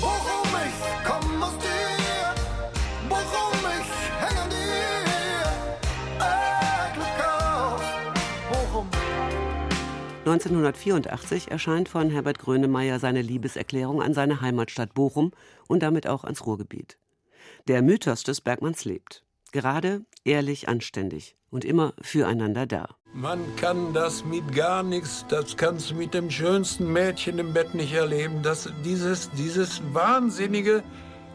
Worum 0.00 0.50
ich 0.66 0.78
komm 1.06 1.42
aus 1.42 1.58
dir, 1.58 2.34
worum 3.08 3.64
ich 3.80 3.90
häng 4.20 4.38
an 4.38 4.50
dir. 4.50 5.44
Äh, 6.20 6.94
Glück 6.94 7.18
auf, 7.26 7.82
Bochum. 8.50 8.88
1984 10.26 11.50
erscheint 11.50 11.88
von 11.88 12.10
Herbert 12.10 12.38
Grönemeyer 12.38 12.98
seine 12.98 13.22
Liebeserklärung 13.22 14.02
an 14.02 14.14
seine 14.14 14.40
Heimatstadt 14.40 14.94
Bochum 14.94 15.32
und 15.68 15.82
damit 15.82 16.06
auch 16.06 16.24
ans 16.24 16.44
Ruhrgebiet. 16.44 16.98
Der 17.66 17.80
Mythos 17.80 18.24
des 18.24 18.42
Bergmanns 18.42 18.84
lebt. 18.84 19.24
Gerade, 19.50 20.04
ehrlich, 20.24 20.68
anständig 20.68 21.34
und 21.48 21.64
immer 21.64 21.94
füreinander 22.02 22.66
da. 22.66 22.90
Man 23.14 23.40
kann 23.56 23.94
das 23.94 24.22
mit 24.22 24.54
gar 24.54 24.82
nichts, 24.82 25.24
das 25.30 25.56
kannst 25.56 25.90
du 25.90 25.94
mit 25.94 26.12
dem 26.12 26.30
schönsten 26.30 26.92
Mädchen 26.92 27.38
im 27.38 27.54
Bett 27.54 27.74
nicht 27.74 27.94
erleben. 27.94 28.42
Das, 28.42 28.70
dieses, 28.84 29.30
dieses 29.30 29.80
wahnsinnige 29.94 30.82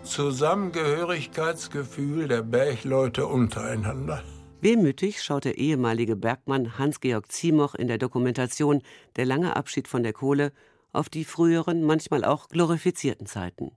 Zusammengehörigkeitsgefühl 0.03 2.27
der 2.27 2.43
Bergleute 2.43 3.25
untereinander. 3.25 4.21
Wehmütig 4.61 5.23
schaut 5.23 5.45
der 5.45 5.57
ehemalige 5.57 6.15
Bergmann 6.15 6.77
Hans-Georg 6.77 7.31
Ziemoch 7.31 7.73
in 7.73 7.87
der 7.87 7.97
Dokumentation 7.97 8.83
Der 9.15 9.25
lange 9.25 9.55
Abschied 9.55 9.87
von 9.87 10.03
der 10.03 10.13
Kohle 10.13 10.51
auf 10.91 11.09
die 11.09 11.25
früheren, 11.25 11.83
manchmal 11.83 12.23
auch 12.23 12.49
glorifizierten 12.49 13.25
Zeiten. 13.25 13.71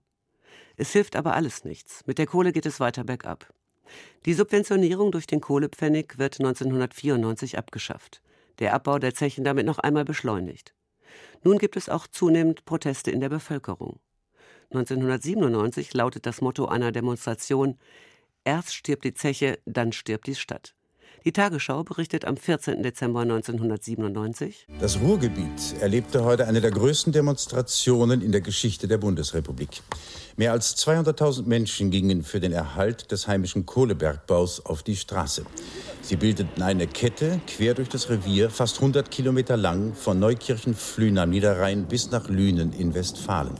Es 0.75 0.91
hilft 0.91 1.15
aber 1.15 1.33
alles 1.33 1.65
nichts. 1.65 2.05
Mit 2.05 2.17
der 2.17 2.27
Kohle 2.27 2.51
geht 2.51 2.65
es 2.65 2.79
weiter 2.79 3.03
bergab. 3.03 3.53
Die 4.25 4.33
Subventionierung 4.33 5.11
durch 5.11 5.27
den 5.27 5.41
Kohlepfennig 5.41 6.17
wird 6.17 6.39
1994 6.39 7.57
abgeschafft. 7.57 8.21
Der 8.59 8.73
Abbau 8.73 8.99
der 8.99 9.13
Zechen 9.13 9.43
damit 9.43 9.65
noch 9.65 9.79
einmal 9.79 10.05
beschleunigt. 10.05 10.73
Nun 11.43 11.57
gibt 11.57 11.75
es 11.75 11.89
auch 11.89 12.07
zunehmend 12.07 12.65
Proteste 12.65 13.11
in 13.11 13.19
der 13.19 13.29
Bevölkerung. 13.29 13.99
1997 14.71 15.93
lautet 15.93 16.25
das 16.25 16.41
Motto 16.41 16.65
einer 16.65 16.91
Demonstration 16.91 17.77
Erst 18.45 18.75
stirbt 18.75 19.05
die 19.05 19.13
Zeche, 19.13 19.59
dann 19.65 19.93
stirbt 19.93 20.27
die 20.27 20.35
Stadt. 20.35 20.75
Die 21.25 21.31
Tagesschau 21.31 21.85
berichtet 21.85 22.25
am 22.25 22.35
14. 22.35 22.83
Dezember 22.83 23.21
1997. 23.21 24.67
Das 24.81 24.99
Ruhrgebiet 24.99 25.75
erlebte 25.79 26.25
heute 26.25 26.47
eine 26.47 26.59
der 26.59 26.71
größten 26.71 27.13
Demonstrationen 27.13 28.21
in 28.21 28.33
der 28.33 28.41
Geschichte 28.41 28.89
der 28.89 28.97
Bundesrepublik. 28.97 29.81
Mehr 30.35 30.51
als 30.51 30.75
200.000 30.85 31.45
Menschen 31.45 31.91
gingen 31.91 32.23
für 32.23 32.41
den 32.41 32.51
Erhalt 32.51 33.09
des 33.13 33.29
heimischen 33.29 33.65
Kohlebergbaus 33.65 34.65
auf 34.65 34.83
die 34.83 34.97
Straße. 34.97 35.45
Sie 36.01 36.17
bildeten 36.17 36.61
eine 36.61 36.87
Kette 36.87 37.39
quer 37.47 37.73
durch 37.73 37.87
das 37.87 38.09
Revier, 38.09 38.49
fast 38.49 38.75
100 38.79 39.09
Kilometer 39.09 39.55
lang, 39.55 39.93
von 39.93 40.19
Neukirchen-Flühen 40.19 41.17
am 41.17 41.29
Niederrhein 41.29 41.85
bis 41.85 42.11
nach 42.11 42.27
Lünen 42.27 42.73
in 42.73 42.93
Westfalen. 42.93 43.53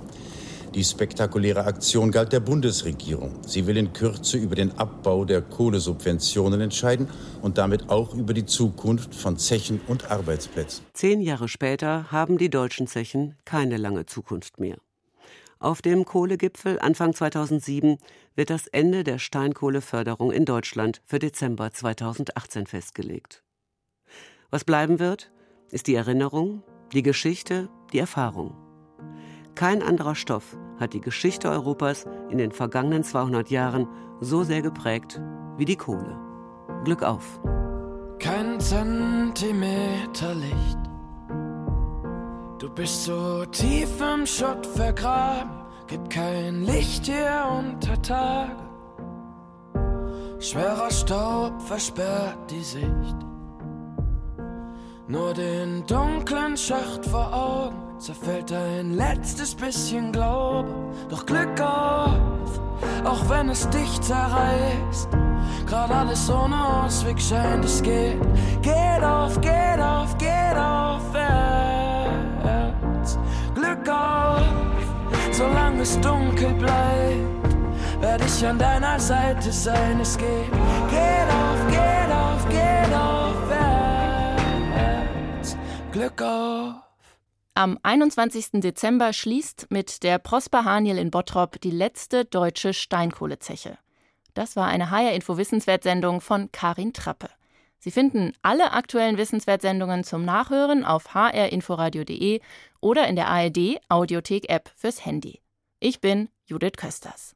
Die 0.74 0.84
spektakuläre 0.84 1.66
Aktion 1.66 2.12
galt 2.12 2.34
der 2.34 2.40
Bundesregierung. 2.40 3.44
Sie 3.46 3.68
will 3.68 3.78
in 3.78 3.94
Kürze 3.94 4.38
über 4.38 4.56
den 4.56 4.72
Abbau 4.72 5.24
der 5.24 5.44
Kohlesubventionen 5.44 6.62
entscheiden 6.62 7.08
und 7.44 7.60
damit 7.60 7.90
auch 7.90 8.16
über 8.16 8.34
die 8.34 8.48
Zukunft 8.48 9.14
von 9.14 9.38
Zechen 9.38 9.82
und 9.88 10.10
Arbeitsplätzen. 10.10 10.84
Zehn 10.94 11.22
Jahre 11.22 11.48
später 11.48 12.12
haben 12.12 12.40
die 12.40 12.50
deutschen 12.50 12.88
Zechen 12.88 13.36
keine 13.46 13.78
lange 13.78 14.08
Zukunft 14.08 14.60
mehr. 14.60 14.78
Auf 15.60 15.84
dem 15.84 16.06
Kohlegipfel 16.06 16.80
Anfang 16.80 17.14
2007 17.14 18.00
wird 18.36 18.50
das 18.50 18.66
Ende 18.66 19.04
der 19.04 19.20
Steinkohleförderung 19.20 20.32
in 20.32 20.46
Deutschland 20.46 21.02
für 21.06 21.20
Dezember 21.20 21.72
2018 21.72 22.66
festgelegt. 22.66 23.44
Was 24.50 24.64
bleiben 24.64 24.98
wird, 24.98 25.32
ist 25.70 25.86
die 25.86 25.96
Erinnerung, 25.96 26.64
die 26.94 27.04
Geschichte, 27.04 27.70
die 27.94 28.00
Erfahrung. 28.00 28.58
Kein 29.56 29.84
anderer 29.84 30.16
Stoff 30.16 30.58
hat 30.80 30.94
die 30.94 31.02
Geschichte 31.02 31.50
Europas 31.50 32.06
in 32.30 32.38
den 32.38 32.52
vergangenen 32.52 33.04
200 33.04 33.50
Jahren 33.50 33.88
so 34.20 34.44
sehr 34.44 34.62
geprägt 34.62 35.22
wie 35.58 35.66
die 35.66 35.76
Kohle. 35.76 36.18
Glück 36.84 37.04
auf! 37.04 37.40
Kein 38.20 38.60
Zentimeter 38.60 40.34
Licht. 40.36 40.78
Du 42.60 42.70
bist 42.70 43.04
so 43.04 43.46
tief 43.46 43.90
im 44.02 44.26
Schutt 44.26 44.66
vergraben, 44.66 45.52
gibt 45.88 46.10
kein 46.10 46.64
Licht 46.64 47.06
hier 47.06 47.46
unter 47.60 48.02
Tage. 48.02 48.64
Schwerer 50.40 50.90
Staub 50.90 51.62
versperrt 51.62 52.50
die 52.50 52.64
Sicht. 52.64 53.18
Nur 55.08 55.34
den 55.34 55.86
dunklen 55.86 56.56
Schacht 56.56 57.06
vor 57.06 57.34
Augen 57.34 57.83
zerfällt 58.04 58.52
ein 58.52 58.96
letztes 58.98 59.56
bisschen 59.56 60.12
Glaube. 60.12 60.68
Doch 61.08 61.26
Glück 61.26 61.62
auf, 61.62 62.60
auch 63.06 63.30
wenn 63.30 63.48
es 63.48 63.70
dich 63.70 64.02
zerreißt. 64.02 65.08
Gerade 65.66 65.96
alles 65.96 66.30
ohne 66.30 66.84
Ausweg 66.84 67.22
scheint, 67.22 67.64
es 67.64 67.82
geht. 67.82 68.20
Geht 68.62 69.02
auf, 69.02 69.40
geht 69.40 69.80
auf, 69.80 70.18
geht 70.18 70.58
aufwärts. 70.58 71.08
Glück 73.56 73.88
auf, 73.88 74.44
solange 75.32 75.84
es 75.84 75.98
dunkel 76.02 76.54
bleibt, 76.56 77.56
werde 78.02 78.26
ich 78.26 78.46
an 78.46 78.60
deiner 78.60 79.00
Seite 79.00 79.50
sein. 79.50 80.02
Es 80.02 80.18
geht, 80.18 80.52
geht 80.90 81.30
auf, 81.32 81.66
geht 81.70 82.12
auf, 82.12 82.50
geht 82.50 82.94
aufwärts. 82.94 83.48
Glück 85.94 86.22
auf. 86.22 86.93
Am 87.56 87.78
21. 87.84 88.62
Dezember 88.62 89.14
schließt 89.14 89.68
mit 89.70 90.02
der 90.02 90.18
Prosper 90.18 90.66
Haniel 90.66 90.98
in 90.98 91.12
Bottrop 91.12 91.62
die 91.62 91.70
letzte 91.70 92.26
deutsche 92.26 92.74
Steinkohlezeche. 92.74 93.78
Das 94.34 94.56
war 94.56 94.66
eine 94.66 94.90
HR 94.90 95.12
Info 95.12 95.38
Wissenswertsendung 95.38 96.20
von 96.20 96.52
Karin 96.52 96.94
Trappe. 96.94 97.30
Sie 97.78 97.92
finden 97.92 98.34
alle 98.42 98.72
aktuellen 98.72 99.18
Wissenswertsendungen 99.18 100.04
zum 100.04 100.26
Nachhören 100.26 100.84
auf 100.84 101.14
hrinforadio.de 101.14 102.42
oder 102.82 103.08
in 103.08 103.16
der 103.16 103.28
ARD 103.28 103.80
Audiothek 103.88 104.50
App 104.50 104.72
fürs 104.76 105.06
Handy. 105.06 105.40
Ich 105.80 106.02
bin 106.02 106.30
Judith 106.46 106.74
Kösters. 106.76 107.36